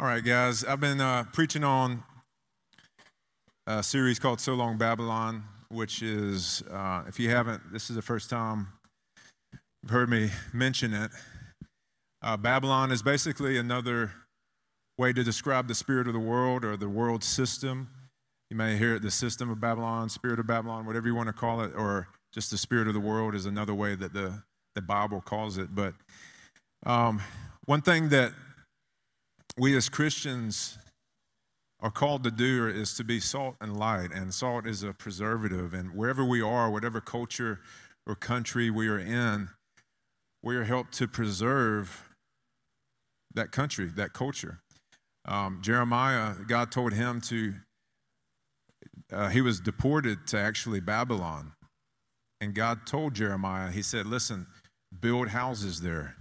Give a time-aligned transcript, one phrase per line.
[0.00, 0.64] All right, guys.
[0.64, 2.04] I've been uh, preaching on
[3.66, 8.02] a series called So Long Babylon, which is, uh, if you haven't, this is the
[8.02, 8.68] first time
[9.82, 11.10] you've heard me mention it.
[12.22, 14.12] Uh, Babylon is basically another
[14.98, 17.88] way to describe the spirit of the world or the world system.
[18.50, 21.32] You may hear it the system of Babylon, spirit of Babylon, whatever you want to
[21.32, 24.44] call it, or just the spirit of the world is another way that the,
[24.76, 25.74] the Bible calls it.
[25.74, 25.94] But
[26.86, 27.20] um,
[27.64, 28.32] one thing that
[29.58, 30.78] we as Christians
[31.80, 35.74] are called to do is to be salt and light, and salt is a preservative.
[35.74, 37.60] And wherever we are, whatever culture
[38.06, 39.48] or country we are in,
[40.42, 42.08] we are helped to preserve
[43.34, 44.60] that country, that culture.
[45.24, 47.54] Um, Jeremiah, God told him to,
[49.12, 51.52] uh, he was deported to actually Babylon.
[52.40, 54.46] And God told Jeremiah, He said, Listen,
[55.00, 56.14] build houses there,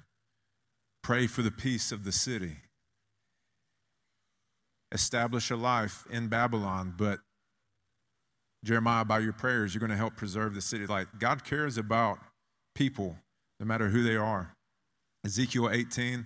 [1.03, 2.57] pray for the peace of the city
[4.91, 7.19] establish a life in Babylon, but
[8.63, 10.85] Jeremiah, by your prayers, you're going to help preserve the city.
[10.85, 12.19] Like God cares about
[12.75, 13.17] people,
[13.59, 14.53] no matter who they are.
[15.25, 16.25] Ezekiel 18,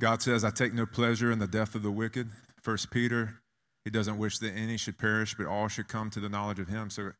[0.00, 2.30] God says, I take no pleasure in the death of the wicked.
[2.62, 3.40] First Peter,
[3.84, 6.68] he doesn't wish that any should perish, but all should come to the knowledge of
[6.68, 6.90] him.
[6.90, 7.12] So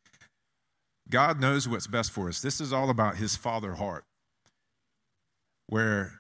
[1.09, 2.41] God knows what's best for us.
[2.41, 4.05] This is all about his father heart,
[5.67, 6.20] where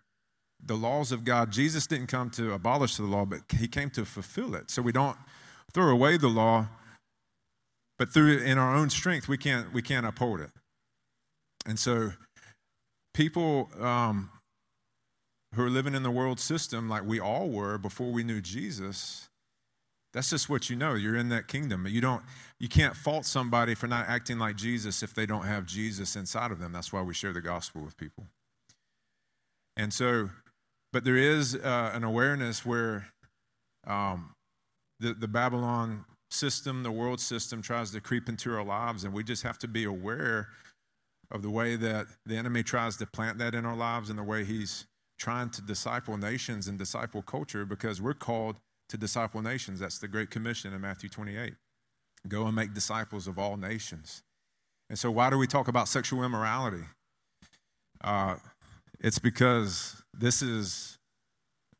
[0.64, 1.50] the laws of God.
[1.50, 4.70] Jesus didn't come to abolish the law, but he came to fulfill it.
[4.70, 5.16] So we don't
[5.72, 6.69] throw away the law,
[7.98, 10.50] but through in our own strength we can't we can't uphold it.
[11.66, 12.12] And so
[13.14, 14.31] people um,
[15.55, 19.28] who are living in the world system like we all were before we knew Jesus,
[20.12, 20.94] that's just what you know.
[20.94, 21.86] You're in that kingdom.
[21.88, 22.22] You don't
[22.58, 26.50] you can't fault somebody for not acting like Jesus if they don't have Jesus inside
[26.50, 26.72] of them.
[26.72, 28.27] That's why we share the gospel with people.
[29.77, 30.31] And so
[30.92, 33.06] but there is uh, an awareness where
[33.86, 34.33] um,
[34.98, 39.24] the, the Babylon system, the world system, tries to creep into our lives, and we
[39.24, 40.48] just have to be aware
[41.31, 44.22] of the way that the enemy tries to plant that in our lives and the
[44.22, 44.87] way he's
[45.19, 48.56] trying to disciple nations and disciple culture because we're called
[48.88, 49.78] to disciple nations.
[49.78, 51.54] That's the Great Commission in Matthew 28.
[52.26, 54.22] Go and make disciples of all nations.
[54.88, 56.84] And so, why do we talk about sexual immorality?
[58.03, 58.36] Uh,
[58.98, 60.98] it's because this is,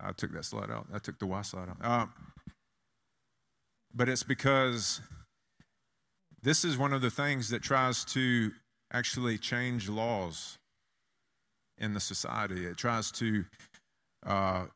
[0.01, 0.87] I took that slide out.
[0.93, 1.85] I took the Y slide out.
[1.85, 2.13] Um,
[3.95, 5.01] but it's because
[6.43, 8.53] this is one of the things that tries to
[8.93, 10.59] actually change laws
[11.79, 12.67] in the society.
[12.67, 13.45] It tries to,
[14.27, 14.67] uh,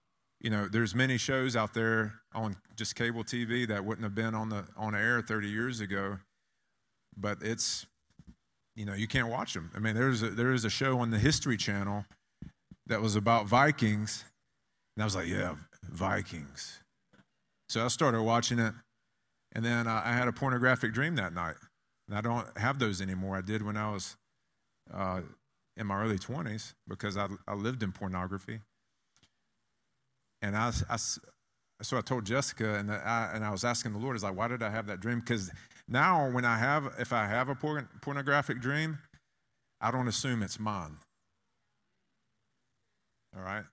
[0.41, 4.34] you know, there's many shows out there on just cable TV that wouldn't have been
[4.34, 6.19] on the on air 30 years ago,
[7.16, 7.86] but it's,
[8.75, 9.71] you know, you can't watch them.
[9.75, 12.04] I mean, there's a, there is a show on the History Channel
[12.87, 14.25] that was about Vikings.
[14.97, 15.55] And I was like, yeah,
[15.91, 16.81] Vikings.
[17.69, 18.75] So I started watching it.
[19.53, 21.55] And then I had a pornographic dream that night.
[22.09, 23.37] And I don't have those anymore.
[23.37, 24.17] I did when I was
[24.93, 25.21] uh,
[25.77, 28.61] in my early 20s because I, I lived in pornography.
[30.43, 30.97] And I, I,
[31.83, 34.49] so I told Jessica, and I, and I was asking the Lord, is like, why
[34.49, 35.21] did I have that dream?
[35.21, 35.51] Because
[35.89, 38.99] now when I have, if I have a porn, pornographic dream,
[39.81, 40.97] I don't assume it's mine
[43.37, 43.65] all right?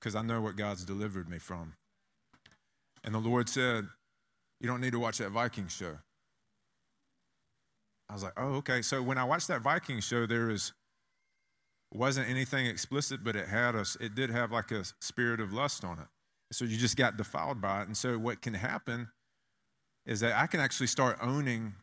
[0.00, 1.74] Because I know what God's delivered me from.
[3.04, 3.86] And the Lord said,
[4.60, 5.98] You don't need to watch that Viking show.
[8.08, 8.82] I was like, Oh, okay.
[8.82, 10.72] So when I watched that Viking show, there was
[11.94, 15.84] wasn't anything explicit, but it had us, it did have like a spirit of lust
[15.84, 16.06] on it.
[16.52, 17.86] So you just got defiled by it.
[17.86, 19.08] And so what can happen
[20.04, 21.74] is that I can actually start owning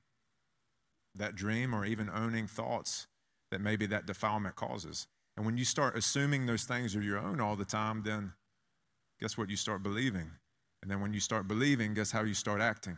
[1.16, 3.08] that dream or even owning thoughts
[3.52, 5.08] that maybe that defilement causes.
[5.36, 8.34] And when you start assuming those things are your own all the time, then
[9.20, 9.50] guess what?
[9.50, 10.30] You start believing.
[10.82, 12.98] And then when you start believing, guess how you start acting?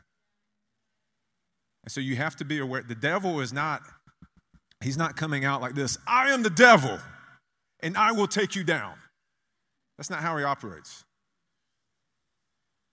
[1.84, 3.81] And so you have to be aware the devil is not,
[4.84, 6.97] he's not coming out like this I am the devil,
[7.81, 8.96] and I will take you down.
[9.97, 11.06] That's not how he operates.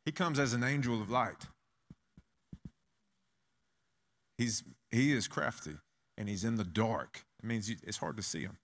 [0.04, 1.46] He comes as an angel of light.
[4.36, 5.76] He's, he is crafty
[6.18, 7.24] and he's in the dark.
[7.42, 8.58] It means it's hard to see him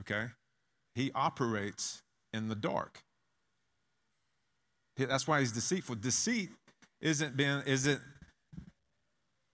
[0.00, 0.26] okay?
[0.94, 2.02] He operates
[2.32, 3.02] in the dark.
[4.96, 5.96] That's why he's deceitful.
[5.96, 6.50] Deceit
[7.00, 8.00] isn't being, isn't,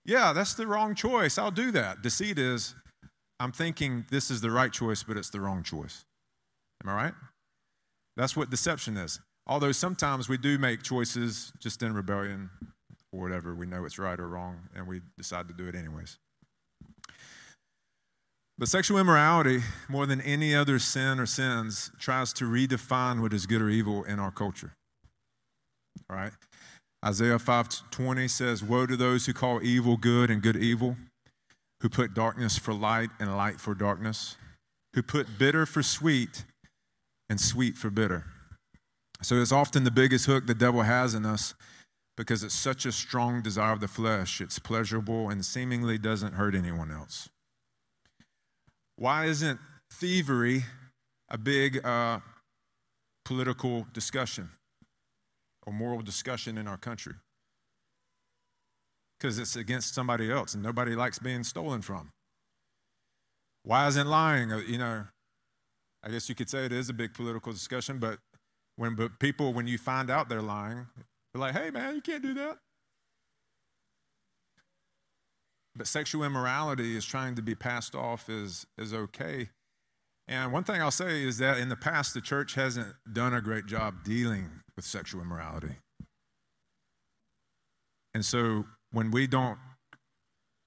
[0.04, 1.38] yeah, that's the wrong choice.
[1.38, 2.02] I'll do that.
[2.02, 2.74] Deceit is,
[3.38, 6.04] I'm thinking this is the right choice, but it's the wrong choice.
[6.84, 7.14] Am I right?
[8.16, 9.20] That's what deception is.
[9.46, 12.50] Although sometimes we do make choices just in rebellion
[13.12, 16.18] or whatever, we know it's right or wrong, and we decide to do it anyways.
[18.60, 23.46] But sexual immorality, more than any other sin or sins, tries to redefine what is
[23.46, 24.74] good or evil in our culture.
[26.10, 26.34] All right?
[27.02, 30.98] Isaiah 5:20 says, "Woe to those who call evil good and good evil,
[31.80, 34.36] who put darkness for light and light for darkness,
[34.92, 36.44] who put bitter for sweet
[37.30, 38.26] and sweet for bitter."
[39.22, 41.54] So it's often the biggest hook the devil has in us
[42.14, 44.42] because it's such a strong desire of the flesh.
[44.42, 47.30] It's pleasurable and seemingly doesn't hurt anyone else.
[49.00, 49.58] Why isn't
[49.94, 50.62] thievery
[51.30, 52.20] a big uh,
[53.24, 54.50] political discussion
[55.66, 57.14] or moral discussion in our country?
[59.18, 62.10] Because it's against somebody else and nobody likes being stolen from.
[63.62, 64.52] Why isn't lying?
[64.52, 65.04] Uh, you know,
[66.02, 68.18] I guess you could say it is a big political discussion, but
[68.76, 70.86] when but people, when you find out they're lying,
[71.32, 72.58] they're like, hey man, you can't do that.
[75.76, 79.50] But sexual immorality is trying to be passed off as, as okay.
[80.26, 83.40] And one thing I'll say is that in the past, the church hasn't done a
[83.40, 85.76] great job dealing with sexual immorality.
[88.14, 89.58] And so when we don't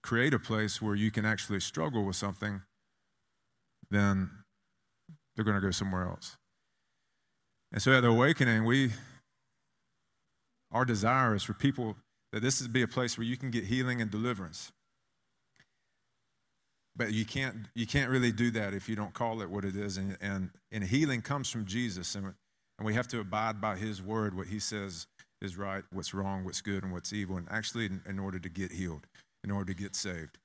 [0.01, 2.61] create a place where you can actually struggle with something,
[3.89, 4.29] then
[5.35, 6.37] they're going to go somewhere else.
[7.71, 8.91] And so at the awakening, we
[10.71, 11.95] our desire is for people
[12.31, 14.71] that this is be a place where you can get healing and deliverance.
[16.95, 19.75] But you can't, you can't really do that if you don't call it what it
[19.75, 19.97] is.
[19.97, 22.13] And, and, and healing comes from Jesus.
[22.15, 22.25] And,
[22.77, 25.07] and we have to abide by his word, what he says
[25.41, 27.37] is right, what's wrong, what's good, and what's evil.
[27.37, 29.07] And actually, in, in order to get healed,
[29.43, 30.37] in order to get saved.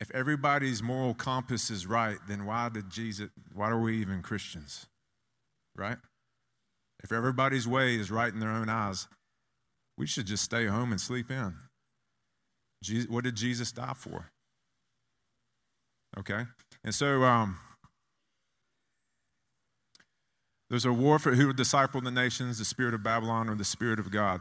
[0.00, 4.86] If everybody's moral compass is right, then why did Jesus, why are we even Christians?
[5.74, 5.96] Right?
[7.02, 9.06] If everybody's way is right in their own eyes,
[9.96, 11.54] we should just stay home and sleep in.
[12.82, 14.30] Jesus, what did Jesus die for?
[16.18, 16.44] Okay?
[16.84, 17.58] And so um,
[20.70, 23.64] there's a war for who will disciple the nations, the spirit of Babylon or the
[23.64, 24.40] spirit of God.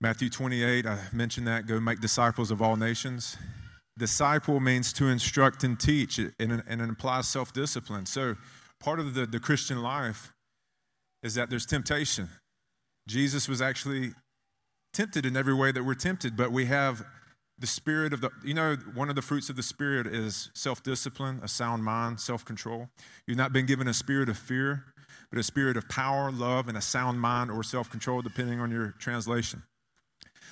[0.00, 3.36] Matthew 28, I mentioned that, go make disciples of all nations.
[3.98, 8.06] Disciple means to instruct and teach, and, and it implies self discipline.
[8.06, 8.36] So,
[8.78, 10.32] part of the, the Christian life
[11.24, 12.28] is that there's temptation.
[13.08, 14.12] Jesus was actually
[14.92, 17.04] tempted in every way that we're tempted, but we have
[17.58, 20.82] the spirit of the, you know, one of the fruits of the spirit is self
[20.82, 22.88] discipline, a sound mind, self control.
[23.26, 24.84] You've not been given a spirit of fear,
[25.30, 28.70] but a spirit of power, love, and a sound mind or self control, depending on
[28.70, 29.62] your translation.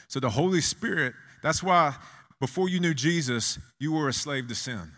[0.09, 1.95] So the Holy Spirit, that's why
[2.41, 4.93] before you knew Jesus, you were a slave to sin.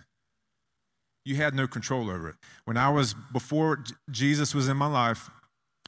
[1.25, 2.37] You had no control over it.
[2.65, 5.31] When I was, before Jesus was in my life,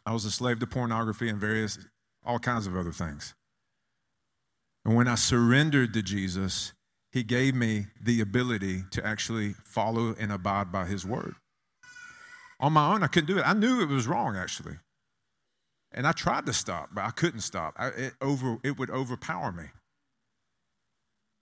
[0.04, 1.78] I was a slave to pornography and various,
[2.24, 3.34] all kinds of other things.
[4.84, 6.72] And when I surrendered to Jesus,
[7.12, 11.34] He gave me the ability to actually follow and abide by His word.
[12.58, 13.46] On my own, I couldn't do it.
[13.46, 14.76] I knew it was wrong, actually.
[15.92, 17.74] And I tried to stop, but I couldn't stop.
[17.76, 19.64] I, it, over, it would overpower me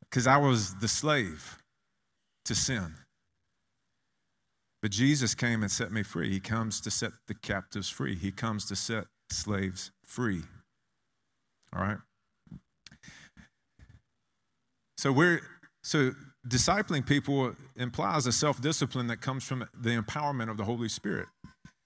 [0.00, 1.58] because I was the slave
[2.46, 2.94] to sin.
[4.80, 6.30] But Jesus came and set me free.
[6.30, 10.42] He comes to set the captives free, He comes to set slaves free.
[11.74, 11.98] All right?
[14.98, 15.40] So we're
[15.84, 16.12] so
[16.46, 21.28] discipling people implies a self-discipline that comes from the empowerment of the Holy Spirit.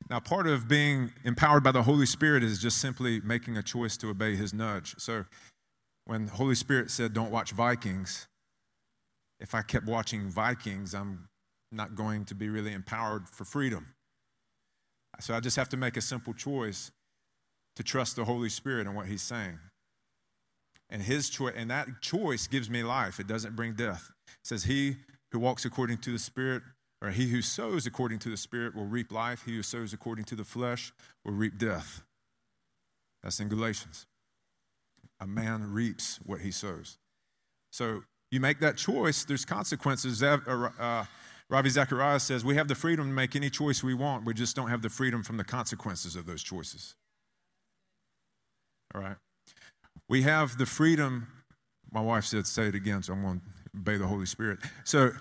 [0.08, 3.98] Now, part of being empowered by the Holy Spirit is just simply making a choice
[3.98, 4.94] to obey his nudge.
[4.96, 5.26] So
[6.06, 8.28] when the Holy Spirit said, Don't watch Vikings,
[9.40, 11.28] if I kept watching Vikings, I'm
[11.70, 13.88] not going to be really empowered for freedom.
[15.20, 16.90] So I just have to make a simple choice
[17.76, 19.58] to trust the Holy Spirit and what he's saying
[20.92, 23.18] and his choice and that choice gives me life.
[23.18, 24.12] It doesn't bring death.
[24.28, 24.96] It says he
[25.32, 26.62] who walks according to the spirit
[27.00, 29.42] or he who sows according to the spirit will reap life.
[29.46, 30.92] He who sows according to the flesh
[31.24, 32.02] will reap death.
[33.22, 34.06] That's in galatians.
[35.18, 36.98] A man reaps what he sows.
[37.70, 40.22] So you make that choice there's consequences.
[40.22, 40.38] Uh,
[40.78, 41.04] uh,
[41.48, 44.26] Ravi Zacharias says we have the freedom to make any choice we want.
[44.26, 46.94] We just don't have the freedom from the consequences of those choices.
[48.94, 49.16] All right
[50.12, 51.26] we have the freedom.
[51.90, 54.58] My wife said, say it again, so I'm going to obey the Holy Spirit.
[54.84, 55.12] So,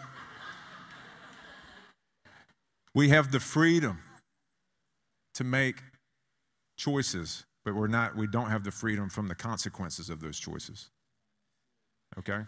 [2.93, 3.99] we have the freedom
[5.35, 5.77] to make
[6.77, 10.89] choices, but we're not, we don't have the freedom from the consequences of those choices.
[12.19, 12.41] Okay?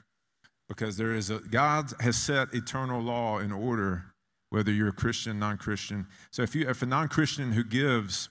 [0.67, 4.03] Because there is a, God has set eternal law in order,
[4.49, 6.07] whether you're a Christian, non Christian.
[6.29, 8.27] So if, you, if a non Christian who gives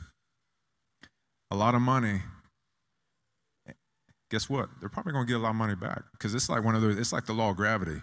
[1.50, 2.20] a lot of money
[4.32, 4.70] guess what?
[4.80, 6.80] They're probably going to get a lot of money back because it's like one of
[6.80, 8.00] those, it's like the law of gravity.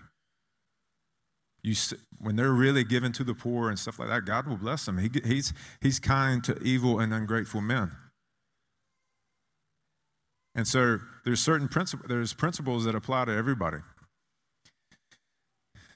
[1.64, 1.74] You,
[2.20, 5.00] when they're really given to the poor and stuff like that, God will bless them.
[5.00, 7.94] He, he's, he's kind to evil and ungrateful men.
[10.54, 13.80] And so there's certain principles, there's principles that apply to everybody.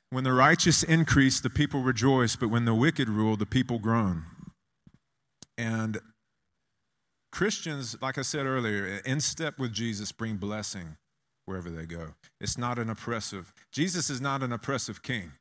[0.09, 4.23] When the righteous increase, the people rejoice, but when the wicked rule, the people groan.
[5.59, 5.99] And
[7.33, 10.97] Christians, like I said earlier, in step with Jesus, bring blessing
[11.45, 12.09] wherever they go.
[12.39, 13.51] It's not an oppressive.
[13.71, 15.31] Jesus is not an oppressive king.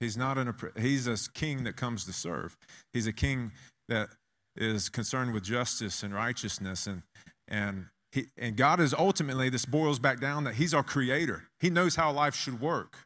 [0.00, 2.56] He's not an he's a king that comes to serve.
[2.94, 3.52] He's a king
[3.88, 4.08] that
[4.56, 7.02] is concerned with justice and righteousness and
[7.48, 11.48] and he, and God is ultimately this boils back down that he's our creator.
[11.60, 12.96] He knows how life should work.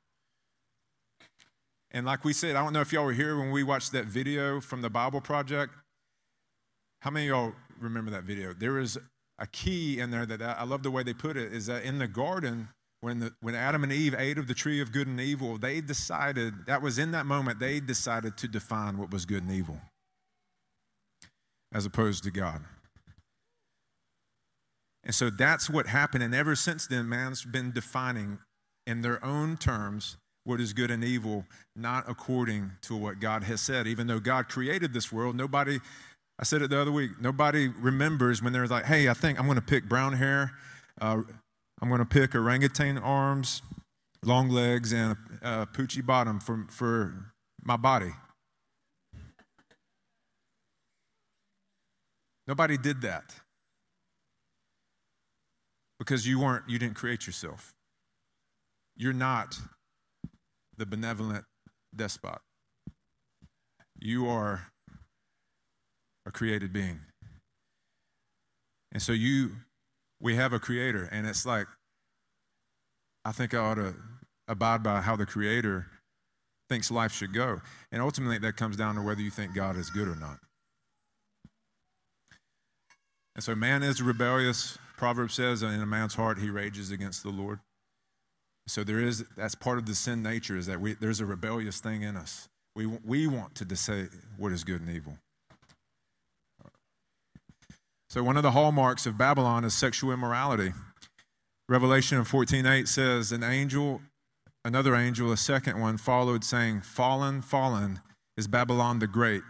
[1.90, 4.04] And like we said, I don't know if y'all were here when we watched that
[4.04, 5.74] video from the Bible Project.
[7.00, 8.52] How many of y'all remember that video?
[8.52, 8.98] There is
[9.38, 11.98] a key in there that I love the way they put it is that in
[11.98, 12.68] the garden,
[13.00, 15.80] when, the, when Adam and Eve ate of the tree of good and evil, they
[15.80, 19.78] decided, that was in that moment, they decided to define what was good and evil
[21.72, 22.62] as opposed to God.
[25.04, 26.24] And so that's what happened.
[26.24, 28.38] And ever since then, man's been defining
[28.86, 33.60] in their own terms what is good and evil, not according to what God has
[33.60, 33.86] said.
[33.86, 35.80] Even though God created this world, nobody,
[36.38, 39.46] I said it the other week, nobody remembers when they're like, hey, I think I'm
[39.46, 40.52] going to pick brown hair.
[41.00, 41.22] Uh,
[41.80, 43.62] I'm going to pick orangutan arms,
[44.22, 48.12] long legs, and a, a poochy bottom for, for my body.
[52.46, 53.34] Nobody did that
[55.98, 57.72] because you weren't you didn't create yourself.
[58.96, 59.58] You're not
[60.76, 61.44] the benevolent
[61.94, 62.38] despot.
[63.98, 64.68] You are
[66.26, 67.00] a created being.
[68.92, 69.52] And so you
[70.20, 71.66] we have a creator, and it's like,
[73.24, 73.94] I think I ought to
[74.48, 75.86] abide by how the creator
[76.68, 77.60] thinks life should go.
[77.92, 80.38] And ultimately, that comes down to whether you think God is good or not.
[83.34, 84.78] And so, man is rebellious.
[84.96, 87.60] Proverbs says, in a man's heart, he rages against the Lord.
[88.66, 91.80] So, there is, that's part of the sin nature, is that we, there's a rebellious
[91.80, 92.48] thing in us.
[92.74, 94.06] We, we want to say
[94.38, 95.18] what is good and evil.
[98.16, 100.72] So one of the hallmarks of Babylon is sexual immorality.
[101.68, 104.00] Revelation 14:8 says, "An angel,
[104.64, 108.00] another angel, a second one, followed, saying, Fallen, fallen
[108.38, 109.42] is Babylon the Great,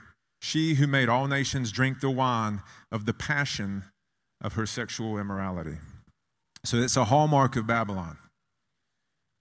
[0.43, 3.85] she who made all nations drink the wine of the passion
[4.41, 5.79] of her sexual immorality."
[6.65, 8.19] So it's a hallmark of Babylon.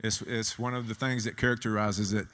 [0.03, 2.27] It's, it's one of the things that characterizes it.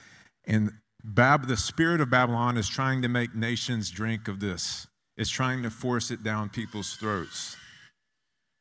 [0.44, 5.28] And Bab, the spirit of Babylon is trying to make nations drink of this is
[5.28, 7.56] trying to force it down people's throats.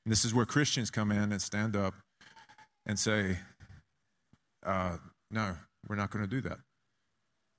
[0.05, 1.93] And this is where Christians come in and stand up
[2.85, 3.37] and say,
[4.65, 4.97] uh,
[5.29, 5.55] no,
[5.87, 6.59] we're not going to do that.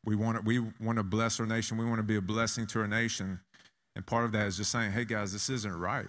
[0.04, 1.78] We want, to, we want to bless our nation.
[1.78, 3.40] We want to be a blessing to our nation.
[3.94, 6.08] And part of that is just saying, hey, guys, this isn't right.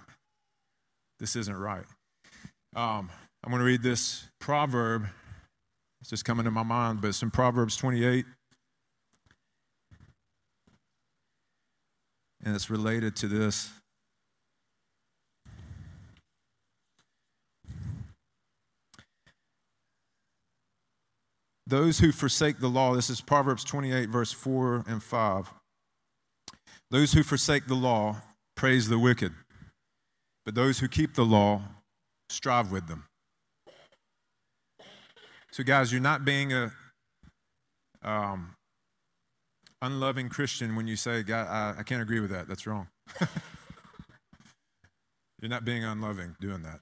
[1.19, 1.85] This isn't right.
[2.75, 3.09] Um,
[3.43, 5.05] I'm going to read this proverb.
[6.01, 8.25] It's just coming to my mind, but it's in Proverbs 28,
[12.43, 13.71] and it's related to this.
[21.65, 25.53] Those who forsake the law, this is Proverbs 28, verse 4 and 5.
[26.91, 28.17] Those who forsake the law
[28.55, 29.31] praise the wicked,
[30.45, 31.61] but those who keep the law
[32.29, 33.05] strive with them.
[35.51, 36.71] So, guys, you're not being a
[38.03, 38.55] um,
[39.83, 42.47] unloving Christian when you say, God, I, I can't agree with that.
[42.47, 42.87] That's wrong.
[45.41, 46.79] You're not being unloving doing that.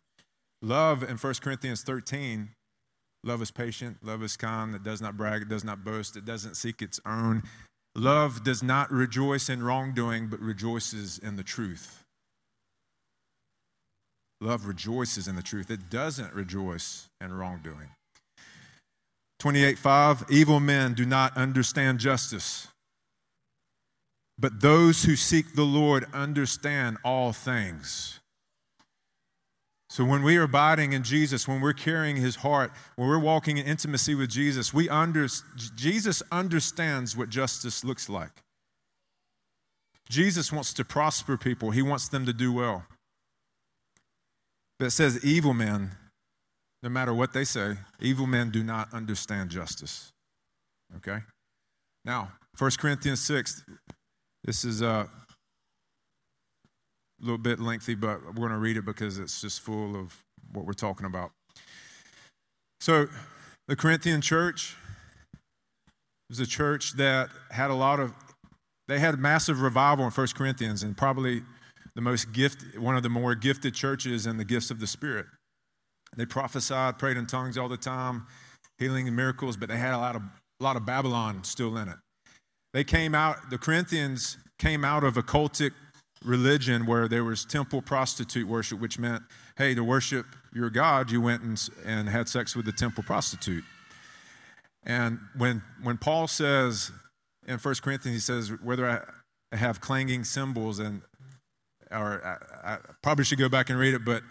[0.62, 2.50] Love in 1 Corinthians 13,
[3.24, 6.24] love is patient, love is kind, it does not brag, it does not boast, it
[6.24, 7.42] doesn't seek its own.
[7.96, 12.04] Love does not rejoice in wrongdoing, but rejoices in the truth.
[14.40, 15.70] Love rejoices in the truth.
[15.70, 17.90] It doesn't rejoice in wrongdoing.
[19.40, 22.68] 28 5 Evil men do not understand justice,
[24.42, 28.20] but those who seek the Lord understand all things.
[29.88, 33.58] So when we are abiding in Jesus, when we're carrying his heart, when we're walking
[33.58, 35.28] in intimacy with Jesus, we under,
[35.76, 38.32] Jesus understands what justice looks like.
[40.10, 42.86] Jesus wants to prosper people, he wants them to do well.
[44.80, 45.92] But it says evil men,
[46.82, 50.12] no matter what they say, evil men do not understand justice.
[50.98, 51.20] Okay?
[52.04, 53.64] Now, 1 Corinthians 6,
[54.44, 55.10] this is uh, a
[57.22, 60.66] little bit lengthy, but we're going to read it because it's just full of what
[60.66, 61.32] we're talking about.
[62.80, 63.08] So,
[63.68, 64.76] the Corinthian church,
[66.32, 68.14] was a church that had a lot of,
[68.88, 71.44] they had massive revival in 1 Corinthians and probably
[71.94, 75.26] the most gift, one of the more gifted churches in the gifts of the Spirit.
[76.16, 78.28] They prophesied, prayed in tongues all the time,
[78.78, 81.90] healing and miracles, but they had a lot of, a lot of Babylon still in
[81.90, 81.98] it.
[82.74, 85.72] They came out, the Corinthians came out of a cultic
[86.24, 89.24] religion where there was temple prostitute worship, which meant,
[89.58, 93.64] hey, to worship your God, you went and, and had sex with the temple prostitute.
[94.84, 96.92] And when, when Paul says
[97.48, 101.02] in 1 Corinthians, he says, whether I have clanging cymbals, and
[101.92, 104.24] or I, I probably should go back and read it, but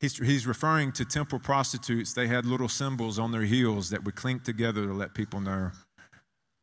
[0.00, 2.12] he's, he's referring to temple prostitutes.
[2.12, 5.70] They had little cymbals on their heels that would clink together to let people know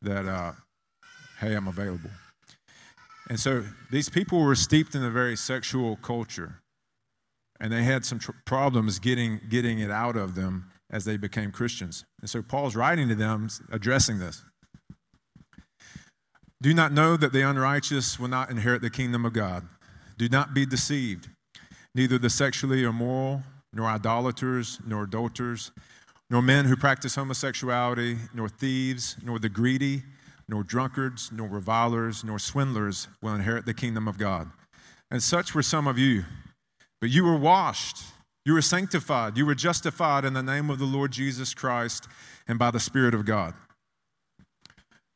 [0.01, 0.53] that, uh,
[1.39, 2.09] hey, I'm available.
[3.29, 6.59] And so these people were steeped in a very sexual culture,
[7.59, 11.51] and they had some tr- problems getting, getting it out of them as they became
[11.51, 12.05] Christians.
[12.21, 14.43] And so Paul's writing to them addressing this.
[16.61, 19.67] Do not know that the unrighteous will not inherit the kingdom of God.
[20.17, 21.29] Do not be deceived.
[21.95, 25.71] Neither the sexually immoral, nor idolaters, nor adulterers,
[26.29, 30.03] nor men who practice homosexuality, nor thieves, nor the greedy,
[30.49, 34.49] nor drunkards, nor revilers, nor swindlers will inherit the kingdom of God.
[35.09, 36.25] And such were some of you.
[36.99, 38.03] But you were washed
[38.49, 39.37] you were sanctified.
[39.37, 42.07] You were justified in the name of the Lord Jesus Christ
[42.47, 43.53] and by the Spirit of God.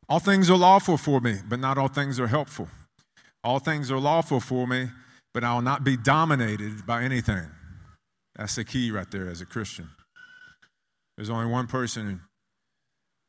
[0.08, 2.68] All things are lawful for me, but not all things are helpful.
[3.44, 4.90] All things are lawful for me,
[5.34, 7.48] but I will not be dominated by anything.
[8.36, 9.90] That's the key right there as a Christian.
[11.18, 12.22] There's only one person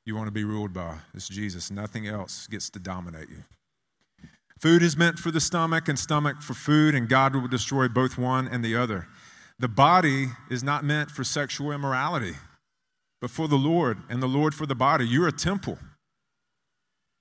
[0.06, 0.99] you want to be ruled by.
[1.14, 1.70] It's Jesus.
[1.70, 3.42] Nothing else gets to dominate you.
[4.58, 8.16] Food is meant for the stomach, and stomach for food, and God will destroy both
[8.16, 9.08] one and the other.
[9.58, 12.34] The body is not meant for sexual immorality,
[13.20, 15.06] but for the Lord, and the Lord for the body.
[15.06, 15.78] You're a temple.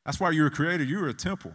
[0.05, 0.89] That's why you were created.
[0.89, 1.53] You are a temple.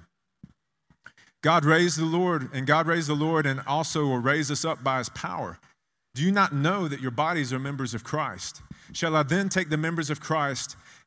[1.42, 4.82] God raised the Lord, and God raised the Lord, and also will raise us up
[4.82, 5.58] by his power.
[6.14, 8.62] Do you not know that your bodies are members of Christ?
[8.92, 10.76] Shall I then take the members of Christ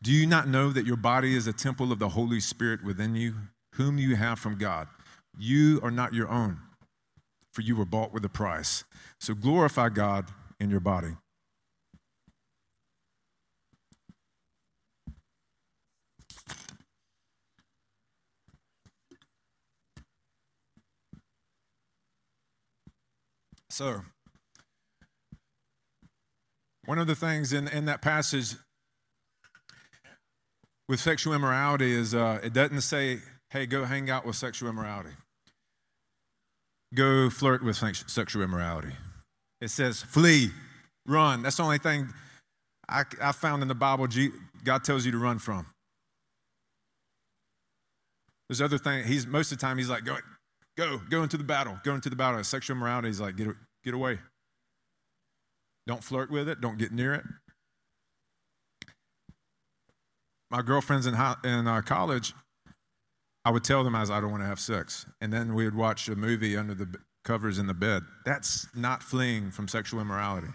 [0.00, 3.16] Do you not know that your body is a temple of the Holy Spirit within
[3.16, 3.34] you,
[3.74, 4.86] whom you have from God?
[5.36, 6.58] You are not your own,
[7.52, 8.84] for you were bought with a price.
[9.20, 10.26] So glorify God
[10.60, 11.16] in your body.
[23.70, 24.02] So,
[26.84, 28.56] one of the things in, in that passage
[30.88, 33.18] with sexual immorality is uh, it doesn't say,
[33.50, 35.10] hey, go hang out with sexual immorality,
[36.94, 38.92] go flirt with sexual immorality.
[39.60, 40.50] It says, flee,
[41.06, 41.42] run.
[41.42, 42.08] That's the only thing
[42.88, 44.06] I, I found in the Bible
[44.64, 45.66] God tells you to run from.
[48.48, 50.16] There's other things, he's, most of the time, he's like, go,
[50.76, 52.42] go, go into the battle, go into the battle.
[52.44, 53.48] Sexual immorality, he's like, get,
[53.84, 54.18] Get away.
[55.86, 56.60] Don't flirt with it.
[56.60, 57.24] Don't get near it.
[60.50, 62.34] My girlfriends in, high, in uh, college,
[63.44, 65.06] I would tell them as I don't want to have sex.
[65.20, 68.02] And then we would watch a movie under the covers in the bed.
[68.24, 70.48] That's not fleeing from sexual immorality.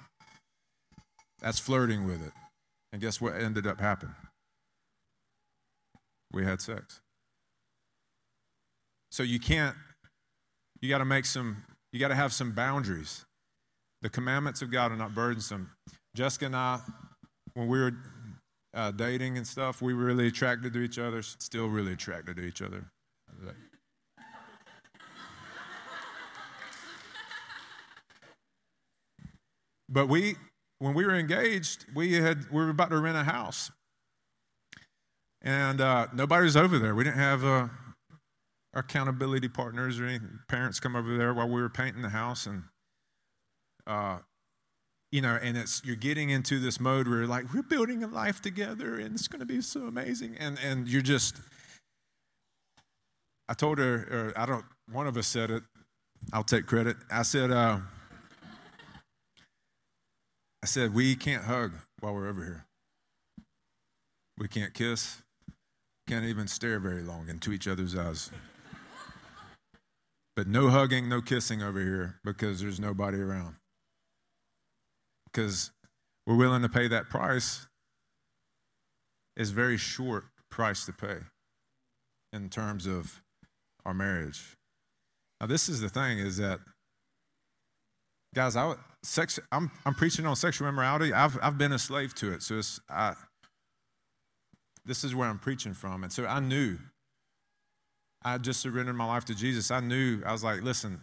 [1.42, 2.32] That's flirting with it.
[2.92, 4.16] And guess what ended up happening?
[6.32, 7.02] We had sex.
[9.12, 9.76] So you can't,
[10.82, 13.24] you got to make some you got to have some boundaries.
[14.02, 15.70] The commandments of God are not burdensome.
[16.16, 16.80] Jessica and I,
[17.54, 17.94] when we were
[18.74, 22.44] uh, dating and stuff, we were really attracted to each other, still really attracted to
[22.44, 22.86] each other.
[29.90, 30.36] But we,
[30.80, 33.70] when we were engaged, we had we were about to rent a house,
[35.42, 36.96] and uh, nobody was over there.
[36.96, 37.68] We didn't have uh,
[38.74, 42.64] accountability partners or any parents come over there while we were painting the house and
[43.86, 44.20] uh,
[45.14, 48.42] you know and it's you're getting into this mode where like we're building a life
[48.42, 50.36] together and it's going to be so amazing.
[50.40, 51.40] And and you're just
[53.48, 55.62] i told her or i don't one of us said it
[56.34, 56.98] i'll take credit.
[57.12, 57.78] I said uh,
[60.64, 62.66] i said we can't hug while we're over here.
[64.40, 65.22] We can't kiss
[66.08, 68.32] can't even stare very long into each other's eyes.
[70.36, 73.56] But no hugging, no kissing over here because there's nobody around.
[75.34, 75.72] Because
[76.28, 77.68] we're willing to pay that price.
[79.36, 81.18] It's very short price to pay
[82.32, 83.22] in terms of
[83.86, 84.56] our marriage.
[85.42, 86.60] Now, this is the thing: is that
[88.36, 91.14] guys, I sex, I'm I'm preaching on sexual immorality.
[91.14, 93.14] I've I've been a slave to it, so it's I.
[94.86, 96.78] This is where I'm preaching from, and so I knew.
[98.26, 99.70] I just surrendered my life to Jesus.
[99.70, 101.02] I knew I was like, listen.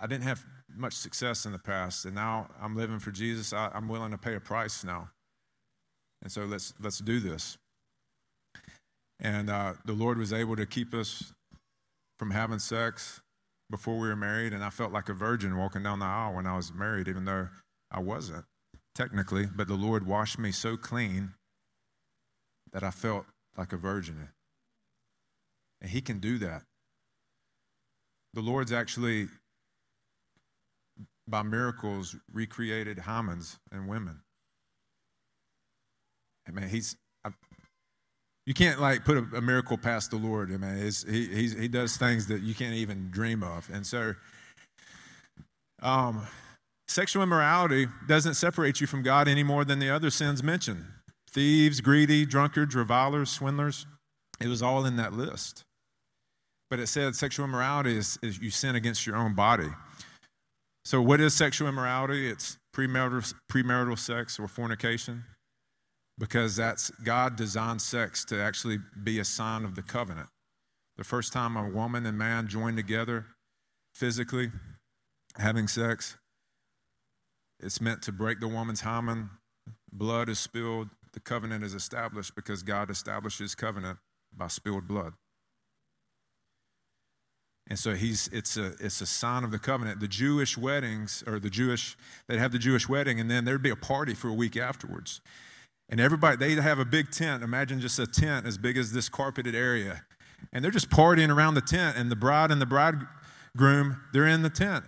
[0.00, 0.42] I didn't have
[0.76, 3.52] much success in the past, and now I'm living for Jesus.
[3.52, 5.10] I, I'm willing to pay a price now,
[6.22, 7.58] and so let's let's do this.
[9.20, 11.32] And uh, the Lord was able to keep us
[12.18, 13.20] from having sex
[13.70, 16.46] before we were married, and I felt like a virgin walking down the aisle when
[16.46, 17.48] I was married, even though
[17.90, 18.44] I wasn't
[18.94, 19.46] technically.
[19.46, 21.34] But the Lord washed me so clean
[22.72, 24.28] that I felt like a virgin.
[25.80, 26.62] And He can do that.
[28.34, 29.28] The Lord's actually,
[31.32, 34.20] by miracles, recreated hymens and women.
[36.46, 36.96] I mean, He's
[38.46, 40.52] you can't like put a, a miracle past the Lord.
[40.52, 44.14] I mean, he he does things that you can't even dream of, and so
[45.80, 46.26] um,
[46.88, 50.84] sexual immorality doesn't separate you from God any more than the other sins mentioned:
[51.30, 53.86] thieves, greedy, drunkards, revilers, swindlers.
[54.40, 55.62] It was all in that list.
[56.68, 59.68] But it said sexual immorality is, is you sin against your own body.
[60.84, 62.28] So, what is sexual immorality?
[62.28, 65.24] It's premarital, premarital sex or fornication
[66.18, 70.28] because that's God designed sex to actually be a sign of the covenant.
[70.96, 73.26] The first time a woman and man join together
[73.94, 74.50] physically,
[75.38, 76.16] having sex,
[77.60, 79.30] it's meant to break the woman's hymen.
[79.92, 80.88] Blood is spilled.
[81.12, 83.98] The covenant is established because God establishes covenant
[84.34, 85.12] by spilled blood.
[87.68, 90.00] And so he's it's a it's a sign of the covenant.
[90.00, 91.96] The Jewish weddings or the Jewish
[92.28, 95.20] they'd have the Jewish wedding and then there'd be a party for a week afterwards.
[95.88, 97.42] And everybody, they'd have a big tent.
[97.42, 100.02] Imagine just a tent as big as this carpeted area.
[100.50, 101.98] And they're just partying around the tent.
[101.98, 104.84] And the bride and the bridegroom, they're in the tent.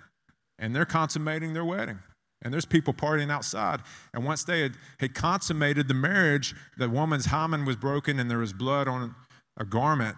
[0.58, 1.98] And they're consummating their wedding.
[2.40, 3.80] And there's people partying outside.
[4.14, 8.38] And once they had, had consummated the marriage, the woman's hymen was broken and there
[8.38, 9.14] was blood on
[9.58, 10.16] a garment.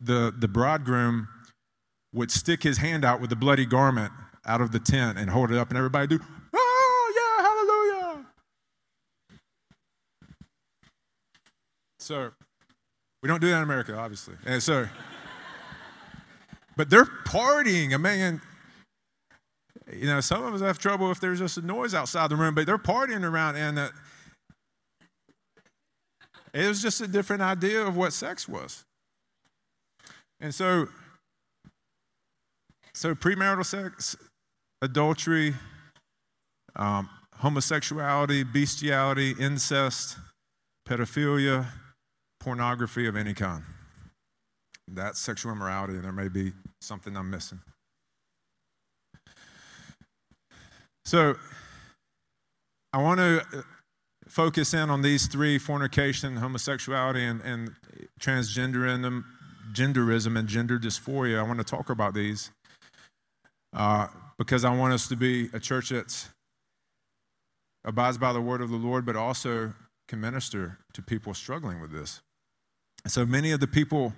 [0.00, 1.28] The, the bridegroom
[2.12, 4.12] would stick his hand out with the bloody garment
[4.46, 6.18] out of the tent and hold it up, and everybody do,
[6.54, 7.42] oh, yeah,
[8.08, 8.26] hallelujah.
[11.98, 12.30] So
[13.22, 14.34] we don't do that in America, obviously.
[14.46, 14.88] And so,
[16.76, 17.92] but they're partying.
[17.92, 18.40] I mean,
[19.92, 22.54] you know, some of us have trouble if there's just a noise outside the room,
[22.54, 23.88] but they're partying around, and uh,
[26.54, 28.84] it was just a different idea of what sex was.
[30.40, 30.88] And so,
[32.98, 34.16] so premarital sex,
[34.82, 35.54] adultery,
[36.74, 40.16] um, homosexuality, bestiality, incest,
[40.84, 41.66] pedophilia,
[42.40, 43.62] pornography of any kind.
[44.88, 47.60] That's sexual immorality, and there may be something I'm missing.
[51.04, 51.36] So,
[52.92, 53.64] I want to
[54.26, 57.76] focus in on these three fornication, homosexuality, and, and
[58.20, 59.22] transgenderism,
[59.72, 61.38] genderism, and gender dysphoria.
[61.38, 62.50] I want to talk about these
[63.72, 66.28] uh, because I want us to be a church that
[67.84, 69.72] abides by the word of the Lord, but also
[70.08, 72.20] can minister to people struggling with this.
[73.06, 74.12] So many of the people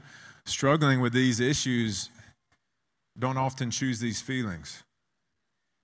[0.44, 2.10] struggling with these issues
[3.18, 4.82] don't often choose these feelings.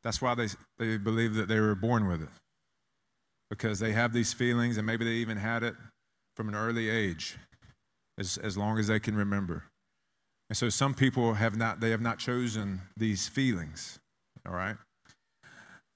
[0.03, 0.49] That's why they,
[0.79, 2.29] they believe that they were born with it.
[3.51, 5.75] Because they have these feelings, and maybe they even had it
[6.37, 7.37] from an early age,
[8.19, 9.65] as, as long as they can remember.
[10.49, 13.99] And so some people have not, they have not chosen these feelings,
[14.47, 14.77] all right?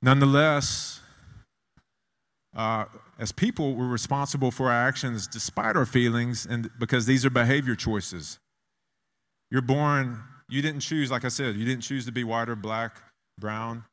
[0.02, 1.00] Nonetheless,
[2.56, 2.86] uh,
[3.18, 7.76] as people, we're responsible for our actions despite our feelings, and because these are behavior
[7.76, 8.38] choices.
[9.50, 12.56] You're born, you didn't choose, like I said, you didn't choose to be white or
[12.56, 12.96] black,
[13.38, 13.84] brown.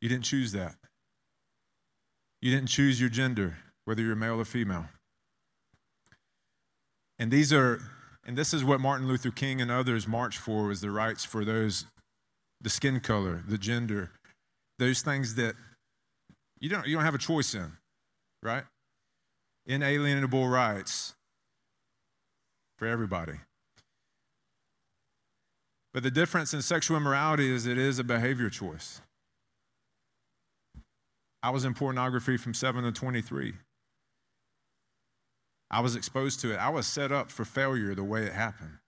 [0.00, 0.76] You didn't choose that.
[2.40, 4.86] You didn't choose your gender, whether you're male or female.
[7.18, 7.80] And these are,
[8.26, 11.44] and this is what Martin Luther King and others marched for was the rights for
[11.44, 11.86] those,
[12.60, 14.10] the skin color, the gender,
[14.80, 15.54] those things that
[16.58, 17.72] you don't, you don't have a choice in,
[18.42, 18.64] right?
[19.64, 21.14] Inalienable rights
[22.78, 23.34] for everybody.
[25.94, 29.00] But the difference in sexual immorality is it is a behavior choice.
[31.42, 33.54] I was in pornography from 7 to 23.
[35.70, 36.56] I was exposed to it.
[36.56, 38.78] I was set up for failure the way it happened.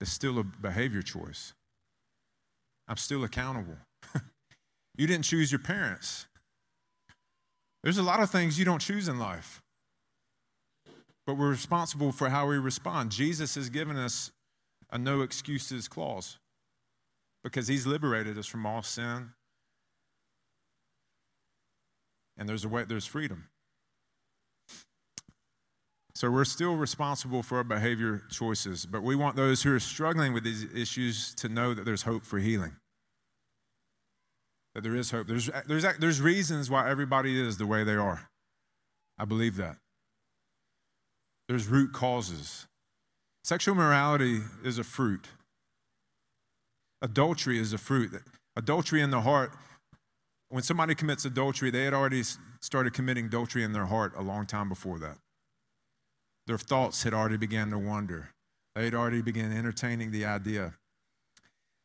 [0.00, 1.54] It's still a behavior choice.
[2.88, 3.76] I'm still accountable.
[4.96, 6.26] you didn't choose your parents.
[7.82, 9.62] There's a lot of things you don't choose in life,
[11.26, 13.10] but we're responsible for how we respond.
[13.10, 14.32] Jesus has given us
[14.90, 16.38] a no excuses clause
[17.44, 19.30] because he's liberated us from all sin.
[22.36, 23.48] And there's a way, there's freedom.
[26.16, 30.32] So we're still responsible for our behavior choices, but we want those who are struggling
[30.32, 32.74] with these issues to know that there's hope for healing.
[34.74, 35.26] That there is hope.
[35.26, 38.30] There's, there's, there's reasons why everybody is the way they are.
[39.18, 39.76] I believe that.
[41.50, 42.66] There's root causes.
[43.44, 45.26] Sexual morality is a fruit.
[47.02, 48.10] Adultery is a fruit.
[48.56, 49.52] Adultery in the heart,
[50.48, 52.22] when somebody commits adultery, they had already
[52.62, 55.18] started committing adultery in their heart a long time before that.
[56.46, 58.30] Their thoughts had already begun to wander.
[58.74, 60.74] They had already begun entertaining the idea.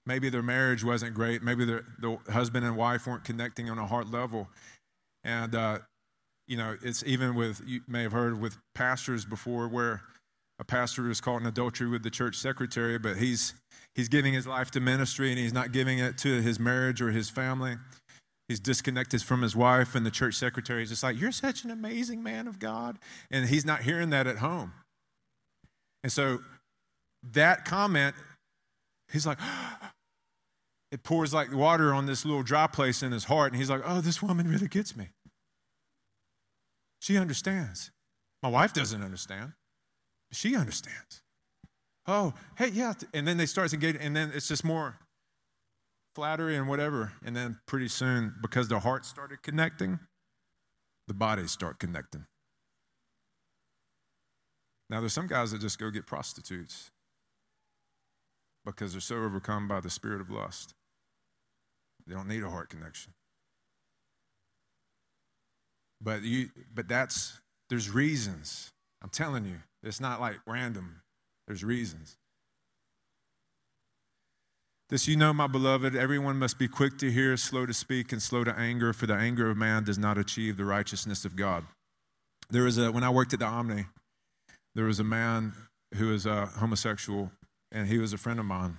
[0.06, 1.42] Maybe their marriage wasn't great.
[1.44, 4.50] Maybe the husband and wife weren't connecting on a heart level.
[5.24, 5.80] And, uh,
[6.48, 10.02] you know, it's even with, you may have heard with pastors before where
[10.60, 13.56] a pastor was caught in adultery with the church secretary, but he's
[13.96, 17.12] he's giving his life to ministry and he's not giving it to his marriage or
[17.12, 17.78] his family.
[18.52, 21.72] He's disconnected from his wife, and the church secretary is just like, You're such an
[21.72, 23.00] amazing man of God.
[23.32, 24.74] And he's not hearing that at home.
[26.04, 26.40] And so
[27.32, 28.14] that comment,
[29.10, 29.38] he's like,
[30.92, 33.54] It pours like water on this little dry place in his heart.
[33.54, 35.08] And he's like, Oh, this woman really gets me.
[37.00, 37.90] She understands.
[38.44, 39.54] My wife doesn't understand.
[40.34, 41.22] She understands.
[42.06, 42.96] Oh, hey, yeah.
[43.14, 44.98] And then they start engaging, and then it's just more
[46.16, 47.14] flattery and whatever.
[47.24, 50.00] And then pretty soon, because their hearts started connecting,
[51.08, 52.26] the bodies start connecting.
[54.90, 56.92] Now, there's some guys that just go get prostitutes
[58.66, 60.74] because they're so overcome by the spirit of lust.
[62.06, 63.14] They don't need a heart connection.
[66.02, 68.72] But you but that's there's reasons.
[69.04, 69.60] I'm telling you.
[69.84, 71.02] It's not like random,
[71.48, 72.18] there's reasons.
[74.92, 78.22] This you know, my beloved, everyone must be quick to hear, slow to speak, and
[78.22, 81.64] slow to anger, for the anger of man does not achieve the righteousness of God.
[82.50, 83.86] There was a, when I worked at the Omni,
[84.76, 85.54] there was a man
[85.96, 87.32] who was a homosexual,
[87.72, 88.78] and he was a friend of mine.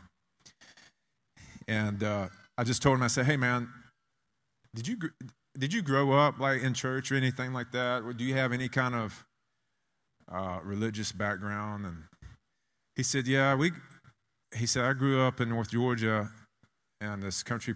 [1.66, 3.70] And uh, I just told him, I said, hey, man,
[4.74, 4.98] did you,
[5.58, 8.02] did you grow up like in church or anything like that?
[8.02, 9.24] Or do you have any kind of
[10.30, 12.04] uh, religious background, and
[12.96, 13.72] he said, "Yeah, we."
[14.54, 16.30] He said, "I grew up in North Georgia,
[17.00, 17.74] and this country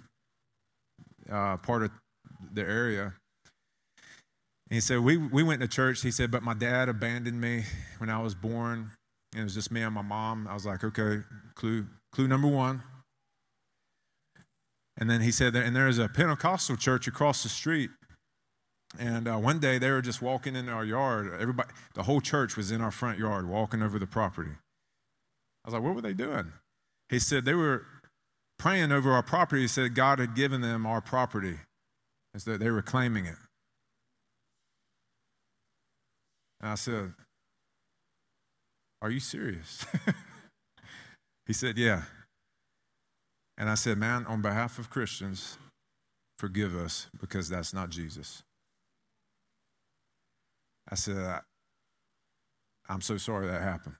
[1.30, 1.90] uh, part of
[2.52, 3.14] the area."
[4.68, 6.02] And he said, we, we went to church.
[6.02, 7.64] He said, but my dad abandoned me
[7.98, 8.90] when I was born.
[9.32, 10.48] And it was just me and my mom.
[10.48, 11.22] I was like, okay,
[11.54, 12.82] clue, clue number one.
[14.96, 17.90] And then he said, and there's a Pentecostal church across the street.
[18.98, 21.32] And uh, one day they were just walking in our yard.
[21.38, 24.50] Everybody, the whole church was in our front yard walking over the property.
[25.64, 26.52] I was like, what were they doing?
[27.08, 27.86] He said they were
[28.58, 29.62] praying over our property.
[29.62, 31.58] He said God had given them our property.
[32.34, 33.36] as though they were claiming it.
[36.60, 37.14] And I said,
[39.00, 39.86] Are you serious?
[41.46, 42.02] he said, Yeah.
[43.56, 45.58] And I said, Man, on behalf of Christians,
[46.38, 48.42] forgive us because that's not Jesus.
[50.88, 51.40] I said,
[52.88, 53.96] I'm so sorry that happened.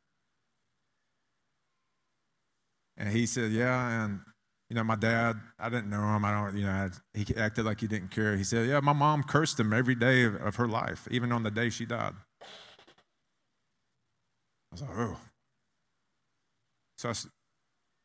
[2.96, 4.04] And he said, Yeah.
[4.04, 4.20] And,
[4.68, 6.24] you know, my dad, I didn't know him.
[6.24, 8.37] I don't, you know, he acted like he didn't care.
[8.37, 11.42] He said, Yeah, my mom cursed him every day of, of her life, even on
[11.42, 12.14] the day she died.
[12.42, 12.46] I
[14.72, 15.16] was like, Oh.
[16.98, 17.14] So I,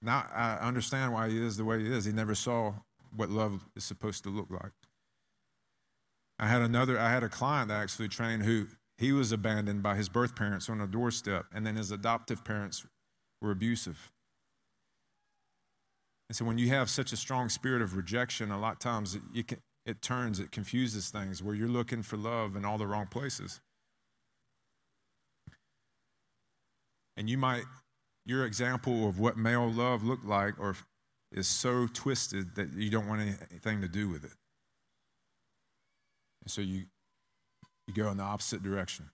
[0.01, 2.05] now I understand why he is the way he is.
[2.05, 2.73] He never saw
[3.15, 4.71] what love is supposed to look like.
[6.39, 9.95] I had another, I had a client that actually trained who he was abandoned by
[9.95, 12.85] his birth parents on a doorstep, and then his adoptive parents
[13.41, 14.11] were abusive.
[16.31, 19.17] And so when you have such a strong spirit of rejection, a lot of times
[19.35, 22.87] it, can, it turns, it confuses things where you're looking for love in all the
[22.87, 23.59] wrong places.
[27.17, 27.63] And you might,
[28.25, 30.77] your example of what male love looked like or
[31.33, 33.19] is so twisted that you don't want
[33.51, 34.31] anything to do with it.
[36.43, 36.83] And so you,
[37.87, 39.09] you go in the opposite direction.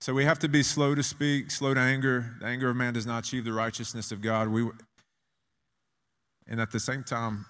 [0.00, 2.34] So we have to be slow to speak, slow to anger.
[2.40, 4.48] The anger of man does not achieve the righteousness of God.
[4.48, 4.68] We,
[6.48, 7.46] and at the same time,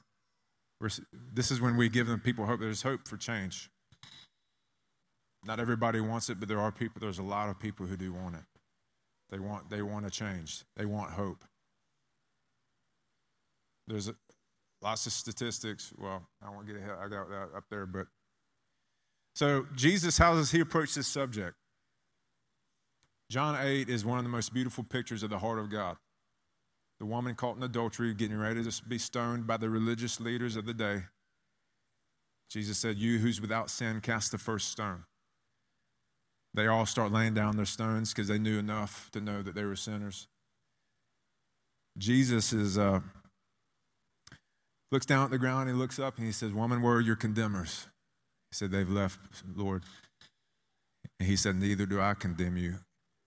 [1.33, 2.61] this is when we give them people hope.
[2.61, 3.71] There's hope for change.
[5.45, 8.13] Not everybody wants it, but there are people, there's a lot of people who do
[8.13, 8.43] want it.
[9.31, 10.65] They want, they want to change.
[10.77, 11.45] They want hope.
[13.87, 14.15] There's a,
[14.83, 15.93] lots of statistics.
[15.97, 16.91] Well, I won't get ahead.
[17.01, 18.07] I got that up there, but
[19.35, 21.55] so Jesus, how does he approach this subject?
[23.31, 25.97] John 8 is one of the most beautiful pictures of the heart of God.
[27.01, 30.67] The woman caught in adultery, getting ready to be stoned by the religious leaders of
[30.67, 31.03] the day.
[32.51, 35.05] Jesus said, You who's without sin, cast the first stone.
[36.55, 39.65] They all start laying down their stones because they knew enough to know that they
[39.65, 40.27] were sinners.
[41.97, 43.01] Jesus is, uh,
[44.91, 47.17] looks down at the ground, he looks up, and he says, Woman, where are your
[47.17, 47.87] condemners?
[48.51, 49.21] He said, They've left,
[49.55, 49.85] Lord.
[51.21, 52.77] And he said, Neither do I condemn you.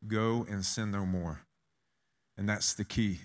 [0.07, 1.41] Go and sin no more.
[2.37, 3.19] And that's the key.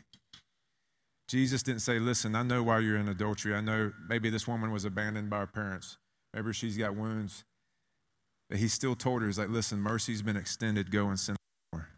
[1.29, 3.55] Jesus didn't say, Listen, I know why you're in adultery.
[3.55, 5.99] I know maybe this woman was abandoned by her parents.
[6.33, 7.45] Maybe she's got wounds.
[8.49, 10.91] But he still told her, He's like, Listen, mercy's been extended.
[10.91, 11.37] Go and sin
[11.73, 11.89] no more.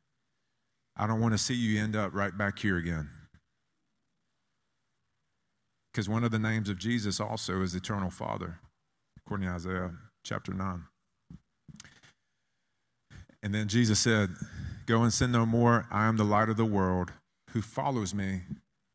[0.97, 3.11] I don't want to see you end up right back here again.
[5.93, 8.61] Because one of the names of Jesus also is Eternal Father,
[9.19, 9.91] according to Isaiah
[10.25, 10.85] chapter 9.
[13.43, 14.31] And then Jesus said,
[14.87, 15.87] Go and sin no more.
[15.91, 17.13] I am the light of the world.
[17.51, 18.43] Who follows me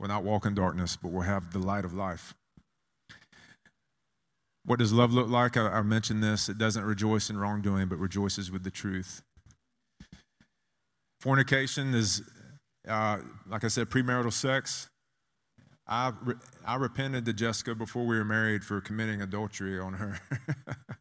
[0.04, 2.34] will not walk in darkness, but will have the light of life.
[4.66, 5.56] What does love look like?
[5.56, 6.50] I, I mentioned this.
[6.50, 9.22] It doesn't rejoice in wrongdoing, but rejoices with the truth.
[11.22, 12.22] Fornication is,
[12.86, 14.89] uh, like I said, premarital sex.
[15.88, 16.36] I, re-
[16.66, 20.20] I repented to Jessica before we were married for committing adultery on her.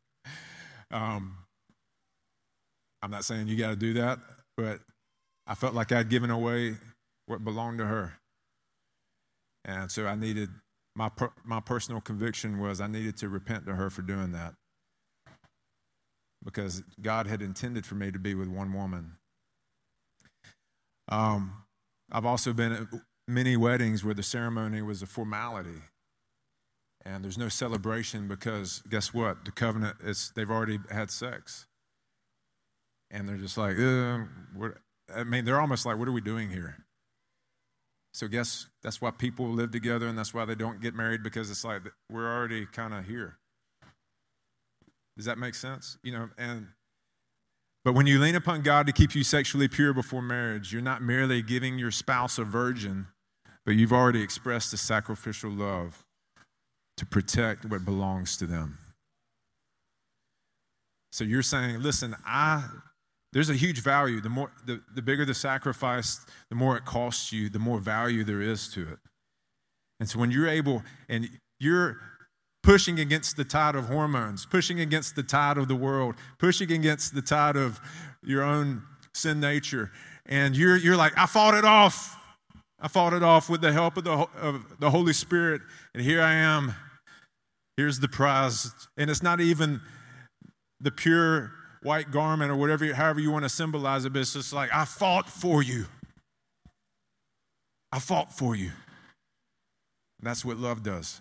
[0.92, 1.38] um,
[3.02, 4.20] I'm not saying you got to do that,
[4.56, 4.78] but
[5.48, 6.76] I felt like I'd given away
[7.26, 8.20] what belonged to her.
[9.64, 10.50] And so I needed,
[10.94, 14.54] my, per, my personal conviction was I needed to repent to her for doing that.
[16.44, 19.12] Because God had intended for me to be with one woman.
[21.08, 21.64] Um,
[22.10, 22.86] I've also been at
[23.28, 25.82] many weddings where the ceremony was a formality.
[27.04, 29.44] And there's no celebration because guess what?
[29.44, 31.66] The covenant is they've already had sex.
[33.10, 36.76] And they're just like, I mean, they're almost like, what are we doing here?
[38.12, 41.50] So, guess that's why people live together and that's why they don't get married because
[41.50, 43.38] it's like we're already kind of here.
[45.16, 45.98] Does that make sense?
[46.02, 46.68] You know, and
[47.84, 51.02] but when you lean upon God to keep you sexually pure before marriage, you're not
[51.02, 53.08] merely giving your spouse a virgin,
[53.66, 56.04] but you've already expressed a sacrificial love
[56.96, 58.78] to protect what belongs to them.
[61.10, 62.64] So you're saying, listen, I
[63.32, 64.20] there's a huge value.
[64.20, 68.24] The more the, the bigger the sacrifice, the more it costs you, the more value
[68.24, 68.98] there is to it.
[70.00, 71.28] And so when you're able and
[71.60, 71.98] you're
[72.62, 77.14] pushing against the tide of hormones, pushing against the tide of the world, pushing against
[77.14, 77.80] the tide of
[78.22, 78.82] your own
[79.14, 79.90] sin nature,
[80.26, 82.18] and you're you're like, I fought it off.
[82.80, 85.62] I fought it off with the help of the, of the Holy Spirit,
[85.94, 86.74] and here I am.
[87.76, 88.72] Here's the prize.
[88.96, 89.80] And it's not even
[90.80, 94.52] the pure white garment or whatever, however you want to symbolize it, but it's just
[94.52, 95.86] like, I fought for you.
[97.90, 98.70] I fought for you.
[100.20, 101.20] That's what love does.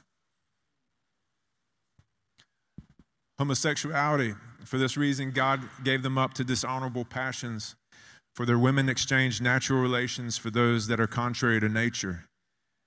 [3.39, 7.76] Homosexuality, for this reason, God gave them up to dishonorable passions.
[8.36, 12.26] For their women exchanged natural relations for those that are contrary to nature.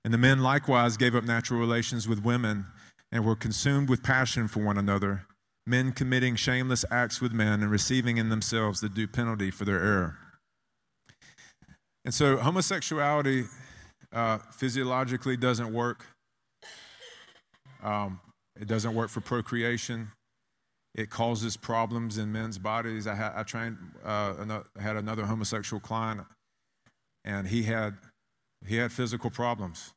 [0.03, 2.67] And the men likewise gave up natural relations with women
[3.11, 5.27] and were consumed with passion for one another
[5.67, 9.79] men committing shameless acts with men and receiving in themselves the due penalty for their
[9.79, 10.17] error.
[12.03, 13.45] And so, homosexuality
[14.13, 16.05] uh, physiologically doesn't work.
[17.83, 18.19] Um,
[18.59, 20.11] it doesn't work for procreation.
[20.93, 23.05] It causes problems in men's bodies.
[23.07, 26.21] I, ha- I trained, uh, had another homosexual client,
[27.25, 27.97] and he had
[28.65, 29.93] he had physical problems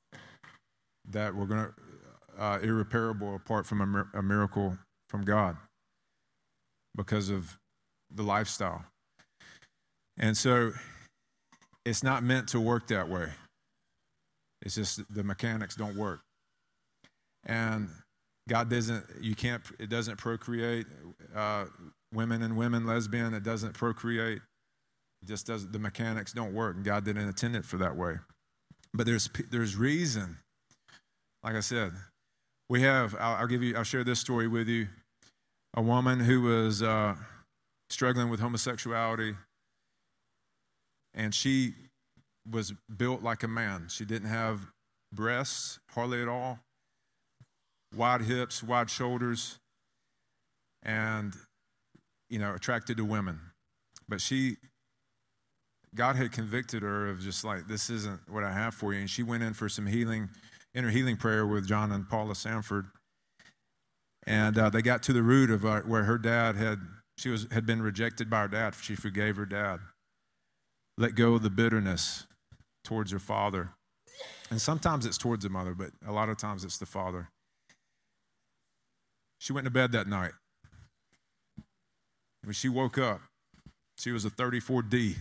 [1.09, 4.77] that were going to uh, irreparable apart from a, mir- a miracle
[5.09, 5.57] from God
[6.97, 7.59] because of
[8.15, 8.85] the lifestyle.
[10.19, 10.73] And so
[11.85, 13.29] it's not meant to work that way.
[14.63, 16.21] It's just the mechanics don't work.
[17.47, 17.89] And
[18.49, 20.87] God doesn't, you can't, it doesn't procreate.
[21.35, 21.67] Uh,
[22.13, 24.41] women and women, lesbian, it doesn't procreate.
[25.23, 26.77] It just doesn't, the mechanics don't work.
[26.77, 28.17] And God didn't intend it for that way.
[28.93, 30.39] But there's, there's reason.
[31.45, 31.93] Like I said,
[32.69, 34.89] we have, I'll, I'll give you, I'll share this story with you
[35.75, 37.15] a woman who was uh,
[37.91, 39.35] struggling with homosexuality,
[41.15, 41.75] and she
[42.51, 43.87] was built like a man.
[43.89, 44.61] She didn't have
[45.13, 46.61] breasts, hardly at all,
[47.95, 49.59] wide hips, wide shoulders,
[50.83, 51.35] and,
[52.31, 53.41] you know, attracted to women.
[54.09, 54.57] But she
[55.95, 59.01] God had convicted her of just like, this isn't what I have for you.
[59.01, 60.29] And she went in for some healing,
[60.79, 62.87] inner healing prayer with John and Paula Sandford.
[64.25, 66.79] And uh, they got to the root of uh, where her dad had,
[67.17, 68.77] she was, had been rejected by her dad.
[68.81, 69.81] She forgave her dad.
[70.97, 72.29] Let go of the bitterness
[72.85, 73.71] towards her father.
[74.51, 77.29] And sometimes it's towards the mother, but a lot of times it's the father.
[79.39, 80.33] She went to bed that night.
[82.45, 83.21] When she woke up,
[83.99, 85.17] she was a 34D.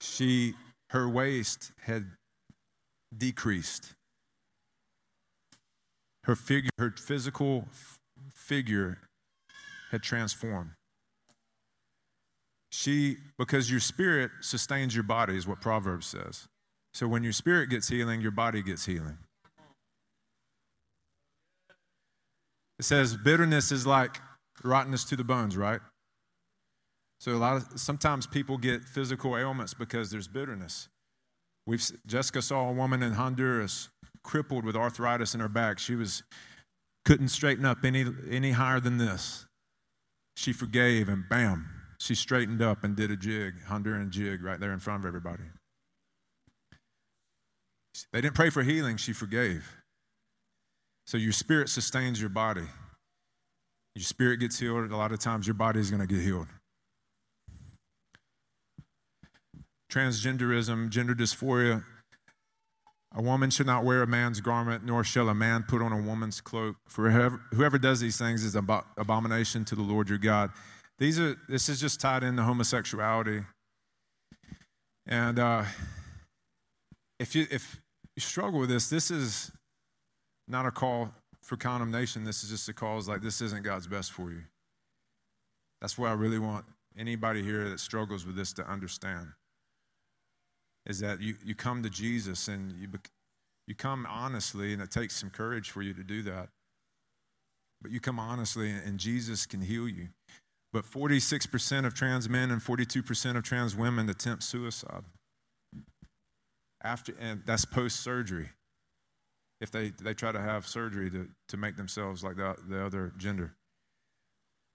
[0.00, 0.54] She,
[0.94, 2.06] her waist had
[3.18, 3.94] decreased.
[6.22, 7.66] Her figure, her physical
[8.32, 8.98] figure
[9.90, 10.70] had transformed.
[12.70, 16.46] She, because your spirit sustains your body, is what Proverbs says.
[16.92, 19.18] So when your spirit gets healing, your body gets healing.
[22.78, 24.20] It says bitterness is like
[24.62, 25.80] rottenness to the bones, right?
[27.20, 30.88] So a lot of sometimes people get physical ailments because there's bitterness.
[31.66, 33.88] We've Jessica saw a woman in Honduras
[34.22, 35.78] crippled with arthritis in her back.
[35.78, 36.22] She was
[37.04, 39.46] couldn't straighten up any any higher than this.
[40.36, 44.72] She forgave and bam, she straightened up and did a jig, Honduran jig right there
[44.72, 45.44] in front of everybody.
[48.12, 49.76] They didn't pray for healing, she forgave.
[51.06, 52.66] So your spirit sustains your body.
[53.94, 56.48] Your spirit gets healed, a lot of times your body is going to get healed.
[59.94, 61.84] Transgenderism, gender dysphoria.
[63.14, 66.02] A woman should not wear a man's garment, nor shall a man put on a
[66.02, 66.74] woman's cloak.
[66.88, 70.50] For whoever, whoever does these things is an abomination to the Lord your God.
[70.98, 73.42] These are, this is just tied into homosexuality.
[75.06, 75.62] And uh,
[77.20, 77.80] if, you, if
[78.16, 79.52] you struggle with this, this is
[80.48, 81.12] not a call
[81.44, 82.24] for condemnation.
[82.24, 84.42] This is just a call like this isn't God's best for you.
[85.80, 86.64] That's what I really want
[86.98, 89.28] anybody here that struggles with this to understand
[90.86, 92.88] is that you, you come to Jesus and you,
[93.66, 96.48] you come honestly, and it takes some courage for you to do that.
[97.80, 100.08] But you come honestly, and Jesus can heal you.
[100.72, 105.04] But 46% of trans men and 42% of trans women attempt suicide.
[106.82, 108.50] After, and that's post surgery
[109.60, 113.12] if they, they try to have surgery to, to make themselves like the, the other
[113.16, 113.54] gender.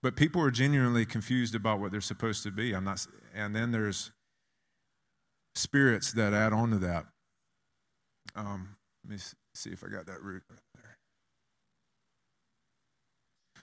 [0.01, 2.73] But people are genuinely confused about what they're supposed to be.
[2.73, 3.05] I'm not,
[3.35, 4.11] and then there's
[5.55, 7.05] spirits that add on to that.
[8.35, 9.17] Um, let me
[9.53, 10.97] see if I got that root right there.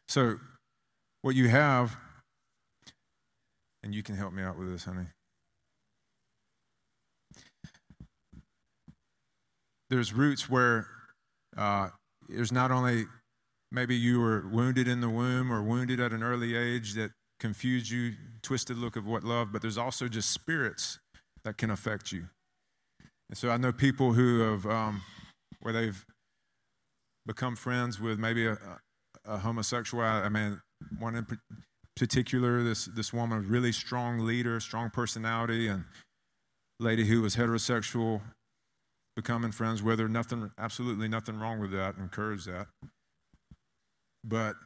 [0.09, 0.39] So,
[1.23, 1.97] what you have,
[3.83, 5.07] and you can help me out with this, honey.
[9.89, 10.89] There's roots where
[11.57, 11.91] uh,
[12.29, 13.05] there's not only
[13.71, 17.91] maybe you were wounded in the womb or wounded at an early age that confused
[17.91, 20.99] you, twisted look of what love, but there's also just spirits
[21.47, 22.27] that can affect you.
[23.31, 25.03] And so I know people who have, um,
[25.61, 26.05] where they've
[27.25, 28.59] become friends with maybe a,
[29.25, 30.03] a homosexual.
[30.03, 30.61] I mean,
[30.99, 31.27] one in
[31.97, 35.85] particular, this this woman, really strong leader, strong personality, and
[36.81, 38.23] lady who was heterosexual,
[39.15, 40.09] becoming friends with her.
[40.09, 41.97] Nothing, absolutely nothing wrong with that.
[41.97, 42.67] Encourage that.
[44.25, 44.57] But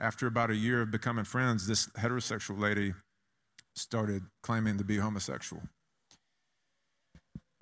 [0.00, 2.94] after about a year of becoming friends, this heterosexual lady
[3.76, 5.62] started claiming to be homosexual.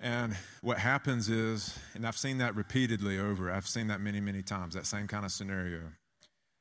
[0.00, 4.42] And what happens is, and I've seen that repeatedly over, I've seen that many, many
[4.42, 5.80] times, that same kind of scenario.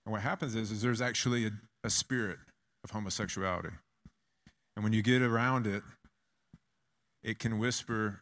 [0.05, 1.51] And what happens is, is there's actually a,
[1.83, 2.39] a spirit
[2.83, 3.69] of homosexuality.
[4.75, 5.83] And when you get around it,
[7.23, 8.19] it can whisper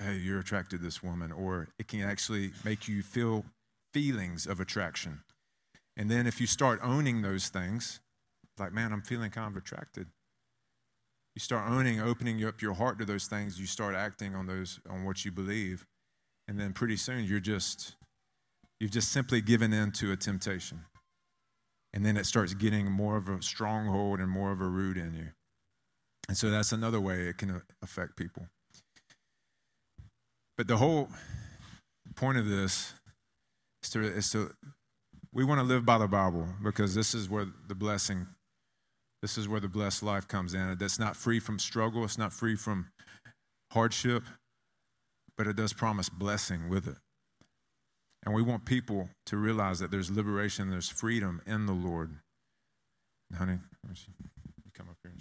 [0.00, 3.44] hey, you're attracted to this woman, or it can actually make you feel
[3.92, 5.20] feelings of attraction.
[5.96, 8.00] And then if you start owning those things,
[8.60, 10.06] like, man, I'm feeling kind of attracted.
[11.34, 14.80] You start owning, opening up your heart to those things, you start acting on those,
[14.88, 15.86] on what you believe.
[16.48, 17.96] And then pretty soon you're just,
[18.80, 20.84] you've just simply given in to a temptation.
[21.92, 25.14] And then it starts getting more of a stronghold and more of a root in
[25.14, 25.28] you.
[26.28, 28.46] And so that's another way it can affect people.
[30.56, 31.08] But the whole
[32.16, 32.92] point of this
[33.82, 34.50] is to, is to
[35.32, 38.26] we want to live by the Bible because this is where the blessing,
[39.22, 40.76] this is where the blessed life comes in.
[40.78, 42.88] That's not free from struggle, it's not free from
[43.72, 44.24] hardship,
[45.36, 46.96] but it does promise blessing with it.
[48.24, 52.16] And we want people to realize that there's liberation, there's freedom in the Lord.
[53.36, 53.58] Honey,
[54.74, 55.12] come up here.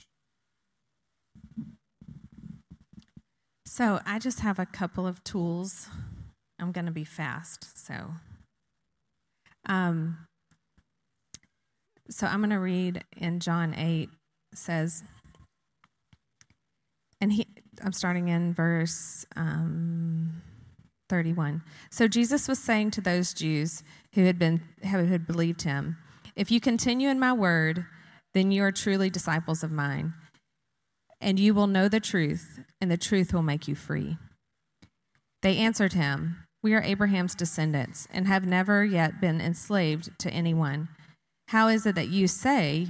[3.66, 5.88] So I just have a couple of tools.
[6.60, 7.86] I'm going to be fast.
[7.86, 8.12] So,
[9.68, 10.27] um,
[12.10, 14.10] So I'm going to read in John 8
[14.54, 15.04] says,
[17.20, 17.48] and he,
[17.84, 20.42] I'm starting in verse um,
[21.10, 21.62] 31.
[21.90, 23.84] So Jesus was saying to those Jews
[24.14, 25.98] who had been who had believed him,
[26.36, 27.86] "If you continue in my word,
[28.34, 30.14] then you are truly disciples of mine,
[31.20, 34.18] and you will know the truth, and the truth will make you free."
[35.42, 40.90] They answered him, "We are Abraham's descendants and have never yet been enslaved to anyone.
[41.48, 42.88] How is it that you say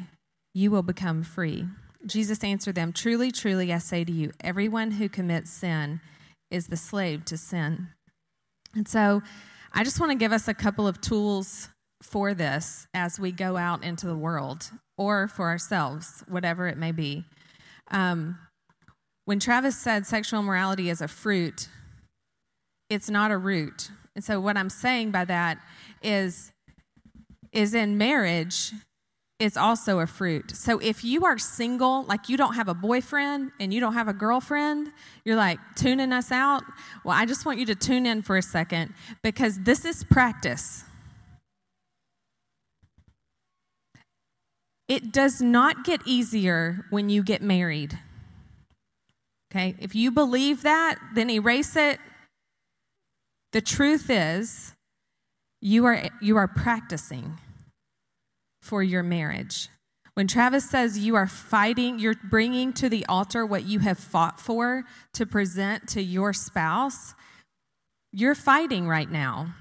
[0.54, 1.68] you will become free?"
[2.06, 6.00] Jesus answered them, Truly, truly, I say to you, everyone who commits sin
[6.50, 7.90] is the slave to sin.
[8.74, 9.22] And so
[9.74, 11.70] I just want to give us a couple of tools
[12.02, 16.92] for this as we go out into the world or for ourselves, whatever it may
[16.92, 17.26] be.
[17.90, 18.38] Um,
[19.26, 21.68] when Travis said sexual morality is a fruit,
[22.90, 23.90] it's not a root.
[24.16, 25.60] And so what I'm saying by that
[26.02, 26.52] is
[27.52, 28.74] is in marriage
[29.40, 30.56] is also a fruit.
[30.56, 34.08] So if you are single, like you don't have a boyfriend and you don't have
[34.08, 34.92] a girlfriend,
[35.26, 36.64] you're like tuning us out.
[37.04, 40.84] Well, I just want you to tune in for a second because this is practice.
[44.88, 48.00] It does not get easier when you get married.
[49.52, 49.76] Okay?
[49.80, 52.00] If you believe that, then erase it.
[53.54, 54.74] The truth is,
[55.62, 57.40] you are, you are practicing
[58.62, 59.70] for your marriage.
[60.14, 64.40] When Travis says you are fighting, you're bringing to the altar what you have fought
[64.40, 64.84] for
[65.14, 67.14] to present to your spouse,
[68.12, 69.54] you're fighting right now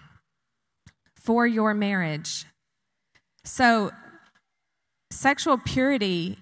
[1.15, 2.47] for your marriage.
[3.45, 3.91] So,
[5.11, 6.39] sexual purity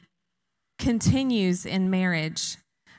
[0.79, 2.57] continues in marriage.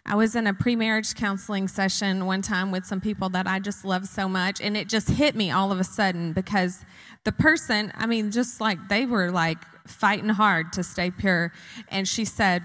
[0.08, 3.60] I was in a pre marriage counseling session one time with some people that I
[3.60, 6.86] just love so much, and it just hit me all of a sudden because
[7.24, 11.52] the person, I mean, just like they were like fighting hard to stay pure.
[11.90, 12.64] And she said,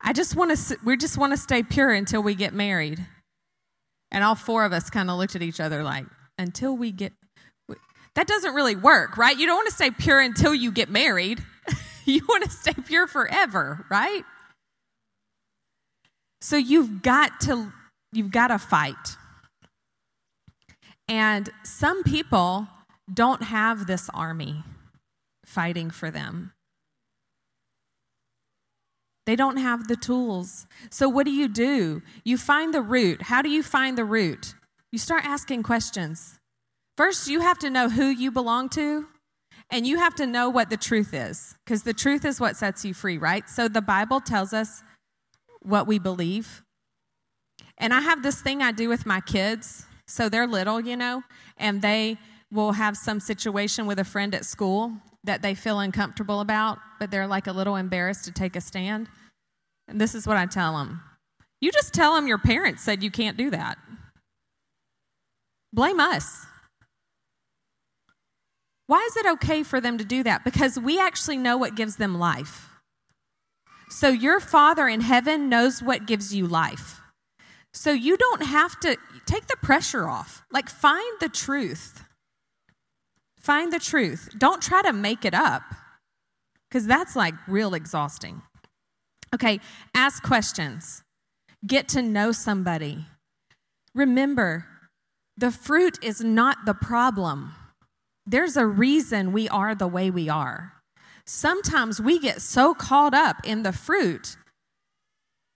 [0.00, 3.04] I just want to, we just want to stay pure until we get married.
[4.10, 6.04] And all four of us kind of looked at each other like,
[6.38, 7.12] until we get,
[8.14, 9.36] that doesn't really work, right?
[9.36, 11.42] You don't want to stay pure until you get married.
[12.04, 14.24] you want to stay pure forever, right?
[16.42, 17.72] So you've got to,
[18.12, 19.16] you've got to fight.
[21.08, 22.66] And some people
[23.12, 24.64] don't have this army
[25.46, 26.52] fighting for them.
[29.24, 30.66] They don't have the tools.
[30.90, 32.02] So, what do you do?
[32.24, 33.22] You find the root.
[33.22, 34.54] How do you find the root?
[34.90, 36.40] You start asking questions.
[36.96, 39.06] First, you have to know who you belong to,
[39.70, 42.84] and you have to know what the truth is, because the truth is what sets
[42.84, 43.48] you free, right?
[43.48, 44.82] So, the Bible tells us
[45.62, 46.62] what we believe.
[47.78, 49.86] And I have this thing I do with my kids.
[50.06, 51.22] So, they're little, you know,
[51.56, 52.18] and they
[52.50, 54.92] will have some situation with a friend at school
[55.24, 59.08] that they feel uncomfortable about, but they're like a little embarrassed to take a stand.
[59.88, 61.00] And this is what I tell them
[61.62, 63.78] you just tell them your parents said you can't do that.
[65.72, 66.44] Blame us.
[68.88, 70.44] Why is it okay for them to do that?
[70.44, 72.68] Because we actually know what gives them life.
[73.92, 77.02] So your Father in heaven knows what gives you life.
[77.74, 80.42] So you don't have to take the pressure off.
[80.50, 82.02] Like, find the truth.
[83.38, 84.30] Find the truth.
[84.38, 85.62] Don't try to make it up
[86.68, 88.40] because that's like real exhausting.
[89.34, 89.60] Okay,
[89.94, 91.02] ask questions,
[91.66, 93.04] get to know somebody.
[93.94, 94.64] Remember,
[95.36, 97.54] the fruit is not the problem.
[98.24, 100.81] There's a reason we are the way we are.
[101.24, 104.36] Sometimes we get so caught up in the fruit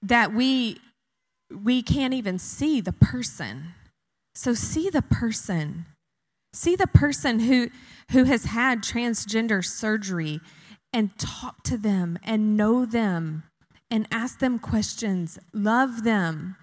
[0.02, 0.78] that we
[1.50, 3.74] we can't even see the person.
[4.34, 5.86] So see the person.
[6.52, 7.70] See the person who,
[8.12, 10.40] who has had transgender surgery
[10.92, 13.44] and talk to them and know them
[13.90, 16.56] and ask them questions, love them,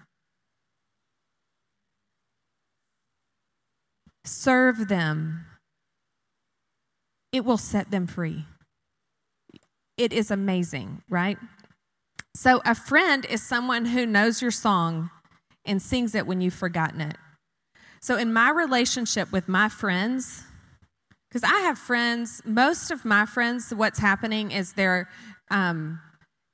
[4.24, 5.46] serve them.
[7.32, 8.44] It will set them free.
[9.96, 11.38] It is amazing, right?
[12.34, 15.10] So, a friend is someone who knows your song
[15.64, 17.16] and sings it when you've forgotten it.
[18.00, 20.42] So, in my relationship with my friends,
[21.28, 25.08] because I have friends, most of my friends, what's happening is they're
[25.50, 26.00] um,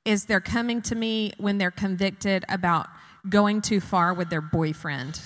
[0.05, 2.87] is they're coming to me when they're convicted about
[3.29, 5.19] going too far with their boyfriend.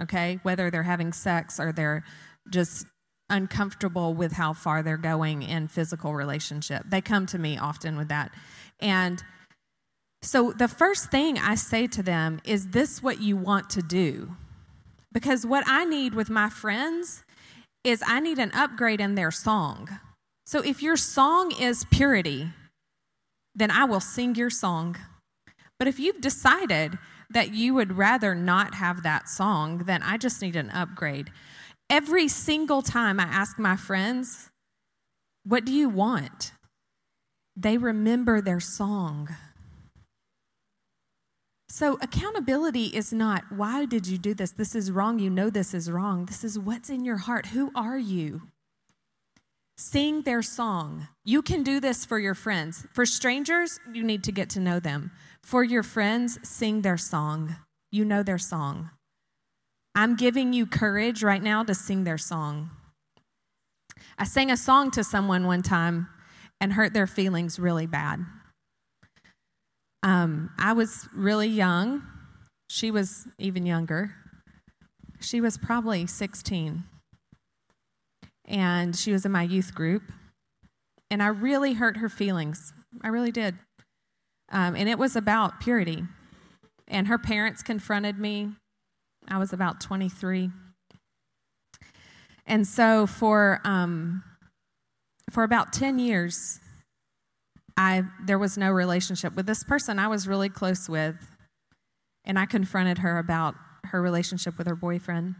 [0.00, 2.04] Okay, whether they're having sex or they're
[2.50, 2.86] just
[3.32, 6.84] uncomfortable with how far they're going in physical relationship.
[6.86, 8.30] They come to me often with that,
[8.78, 9.24] and
[10.22, 14.36] so the first thing I say to them is, "This what you want to do?"
[15.10, 17.24] Because what I need with my friends
[17.82, 19.98] is I need an upgrade in their song.
[20.46, 22.52] So if your song is purity,
[23.54, 24.96] then I will sing your song.
[25.78, 26.98] But if you've decided
[27.30, 31.32] that you would rather not have that song, then I just need an upgrade.
[31.92, 34.48] Every single time I ask my friends,
[35.44, 36.52] What do you want?
[37.54, 39.28] they remember their song.
[41.68, 44.52] So, accountability is not, why did you do this?
[44.52, 45.18] This is wrong.
[45.18, 46.24] You know this is wrong.
[46.24, 47.48] This is what's in your heart.
[47.48, 48.40] Who are you?
[49.76, 51.08] Sing their song.
[51.26, 52.86] You can do this for your friends.
[52.94, 55.10] For strangers, you need to get to know them.
[55.42, 57.56] For your friends, sing their song.
[57.90, 58.88] You know their song.
[59.94, 62.70] I'm giving you courage right now to sing their song.
[64.18, 66.08] I sang a song to someone one time
[66.60, 68.24] and hurt their feelings really bad.
[70.02, 72.02] Um, I was really young.
[72.70, 74.14] She was even younger.
[75.20, 76.84] She was probably 16.
[78.46, 80.02] And she was in my youth group.
[81.10, 82.72] And I really hurt her feelings.
[83.02, 83.56] I really did.
[84.50, 86.04] Um, and it was about purity.
[86.88, 88.52] And her parents confronted me.
[89.28, 90.50] I was about 23.
[92.46, 94.22] And so for, um,
[95.30, 96.60] for about 10 years,
[97.76, 101.16] I, there was no relationship with this person I was really close with.
[102.24, 103.54] And I confronted her about
[103.84, 105.34] her relationship with her boyfriend.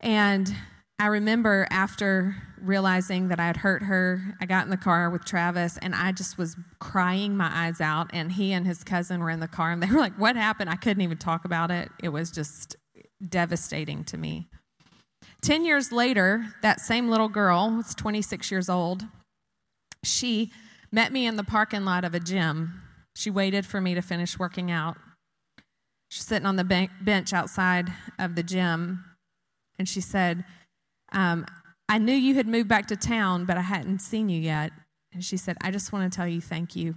[0.00, 0.54] And
[1.00, 5.24] I remember after realizing that I had hurt her, I got in the car with
[5.24, 8.10] Travis and I just was crying my eyes out.
[8.12, 10.70] And he and his cousin were in the car and they were like, What happened?
[10.70, 11.90] I couldn't even talk about it.
[12.02, 12.74] It was just
[13.26, 14.48] devastating to me.
[15.42, 19.04] 10 years later, that same little girl was 26 years old.
[20.02, 20.50] She
[20.90, 22.82] met me in the parking lot of a gym.
[23.14, 24.96] She waited for me to finish working out.
[26.10, 29.04] She's sitting on the bench outside of the gym
[29.78, 30.44] and she said,
[31.12, 31.46] um,
[31.88, 34.72] I knew you had moved back to town, but I hadn't seen you yet.
[35.12, 36.96] And she said, I just want to tell you thank you.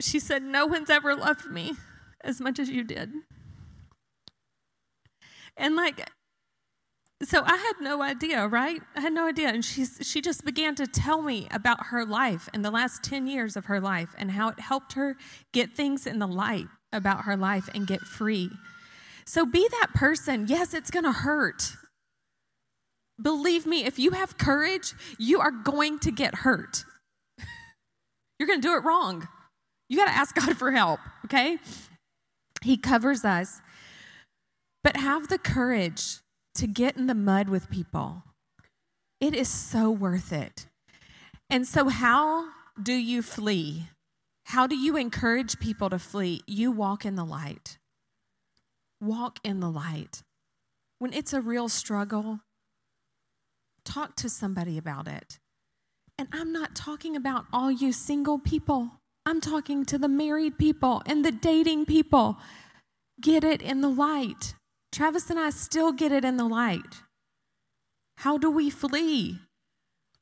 [0.00, 1.74] She said, No one's ever loved me
[2.24, 3.10] as much as you did.
[5.56, 6.08] And like,
[7.22, 8.80] so I had no idea, right?
[8.96, 9.48] I had no idea.
[9.48, 13.28] And she's, she just began to tell me about her life and the last 10
[13.28, 15.16] years of her life and how it helped her
[15.52, 18.50] get things in the light about her life and get free.
[19.26, 20.46] So be that person.
[20.48, 21.72] Yes, it's going to hurt.
[23.20, 26.84] Believe me, if you have courage, you are going to get hurt.
[28.38, 29.28] You're going to do it wrong.
[29.88, 31.58] You got to ask God for help, okay?
[32.62, 33.60] He covers us.
[34.82, 36.18] But have the courage
[36.56, 38.24] to get in the mud with people.
[39.20, 40.66] It is so worth it.
[41.48, 42.48] And so, how
[42.82, 43.88] do you flee?
[44.46, 46.42] How do you encourage people to flee?
[46.46, 47.78] You walk in the light
[49.02, 50.22] walk in the light.
[50.98, 52.40] When it's a real struggle,
[53.84, 55.38] talk to somebody about it.
[56.16, 58.92] And I'm not talking about all you single people,
[59.26, 62.38] I'm talking to the married people and the dating people.
[63.20, 64.54] Get it in the light.
[64.90, 67.02] Travis and I still get it in the light.
[68.18, 69.38] How do we flee?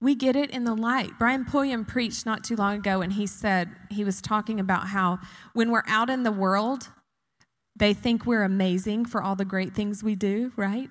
[0.00, 1.12] We get it in the light.
[1.18, 5.18] Brian Pulliam preached not too long ago, and he said, he was talking about how
[5.52, 6.88] when we're out in the world,
[7.76, 10.90] they think we're amazing for all the great things we do, right?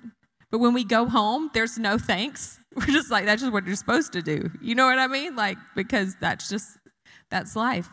[0.50, 2.58] But when we go home, there's no thanks.
[2.74, 4.50] We're just like, that's just what you're supposed to do.
[4.60, 5.36] You know what I mean?
[5.36, 6.78] Like, because that's just,
[7.30, 7.88] that's life.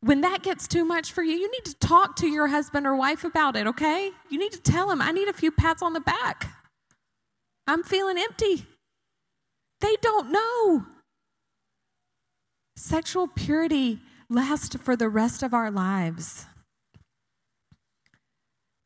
[0.00, 2.94] When that gets too much for you, you need to talk to your husband or
[2.94, 4.10] wife about it, okay?
[4.30, 6.52] You need to tell him, I need a few pats on the back.
[7.66, 8.66] I'm feeling empty.
[9.80, 10.86] They don't know.
[12.76, 13.98] Sexual purity
[14.30, 16.46] lasts for the rest of our lives.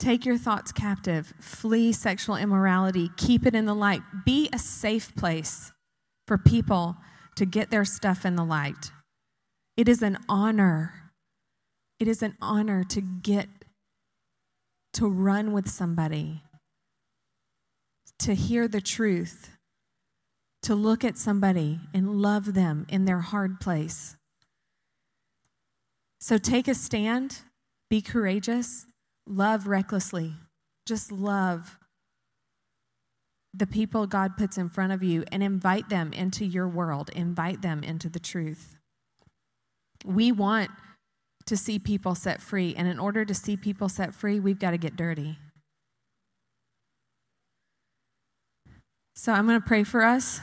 [0.03, 4.03] Take your thoughts captive, flee sexual immorality, keep it in the light.
[4.25, 5.71] Be a safe place
[6.27, 6.97] for people
[7.37, 8.91] to get their stuff in the light.
[9.77, 11.13] It is an honor.
[12.01, 13.47] It is an honor to get
[14.95, 16.43] to run with somebody,
[18.19, 19.51] to hear the truth,
[20.63, 24.17] to look at somebody and love them in their hard place.
[26.19, 27.43] So take a stand,
[27.89, 28.87] be courageous,
[29.27, 30.35] Love recklessly.
[30.87, 31.79] Just love
[33.55, 37.62] the people God puts in front of you and invite them into your world, invite
[37.62, 38.77] them into the truth.
[40.05, 40.70] We want
[41.47, 44.70] to see people set free, and in order to see people set free, we've got
[44.70, 45.39] to get dirty.
[49.14, 50.41] So I'm going to pray for us.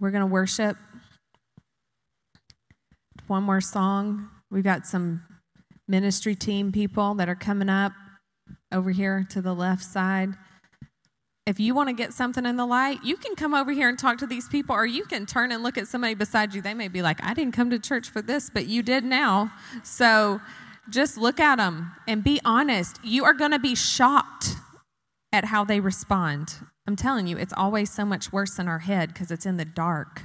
[0.00, 0.76] We're going to worship.
[3.26, 4.28] One more song.
[4.50, 5.22] We've got some
[5.88, 7.92] ministry team people that are coming up
[8.72, 10.34] over here to the left side.
[11.46, 13.98] if you want to get something in the light, you can come over here and
[13.98, 16.62] talk to these people, or you can turn and look at somebody beside you.
[16.62, 19.52] They may be like, I didn't come to church for this, but you did now.
[19.82, 20.40] So
[20.88, 22.98] just look at them and be honest.
[23.04, 24.56] You are going to be shocked
[25.32, 26.54] at how they respond.
[26.86, 29.64] I'm telling you, it's always so much worse in our head because it's in the
[29.64, 30.22] dark.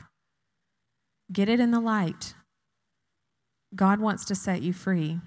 [1.31, 2.33] Get it in the light.
[3.75, 5.19] God wants to set you free.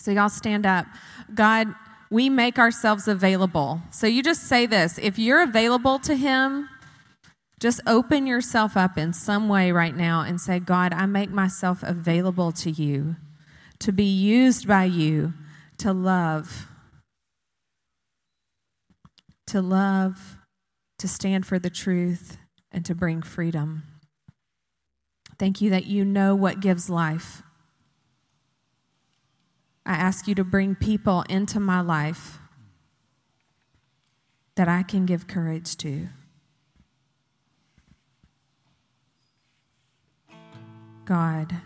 [0.00, 0.86] So, y'all stand up.
[1.34, 1.74] God,
[2.10, 3.80] we make ourselves available.
[3.90, 6.68] So you just say this if you're available to Him,
[7.60, 11.82] just open yourself up in some way right now and say, God, I make myself
[11.82, 13.16] available to you,
[13.78, 15.34] to be used by you,
[15.78, 16.66] to love,
[19.46, 20.36] to love,
[20.98, 22.38] to stand for the truth,
[22.72, 23.84] and to bring freedom.
[25.38, 27.42] Thank you that you know what gives life.
[29.86, 32.38] I ask you to bring people into my life
[34.56, 36.08] that I can give courage to.
[41.04, 41.56] God,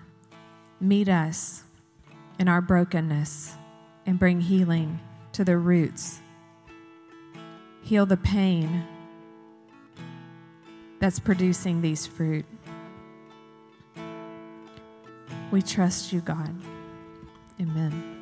[0.81, 1.65] meet us
[2.39, 3.57] in our brokenness
[4.07, 5.01] and bring healing
[5.33, 6.21] to the roots.
[7.83, 8.85] Heal the pain
[11.01, 12.47] that's producing these fruit.
[15.51, 16.55] We trust you, God.
[17.61, 18.14] Amen.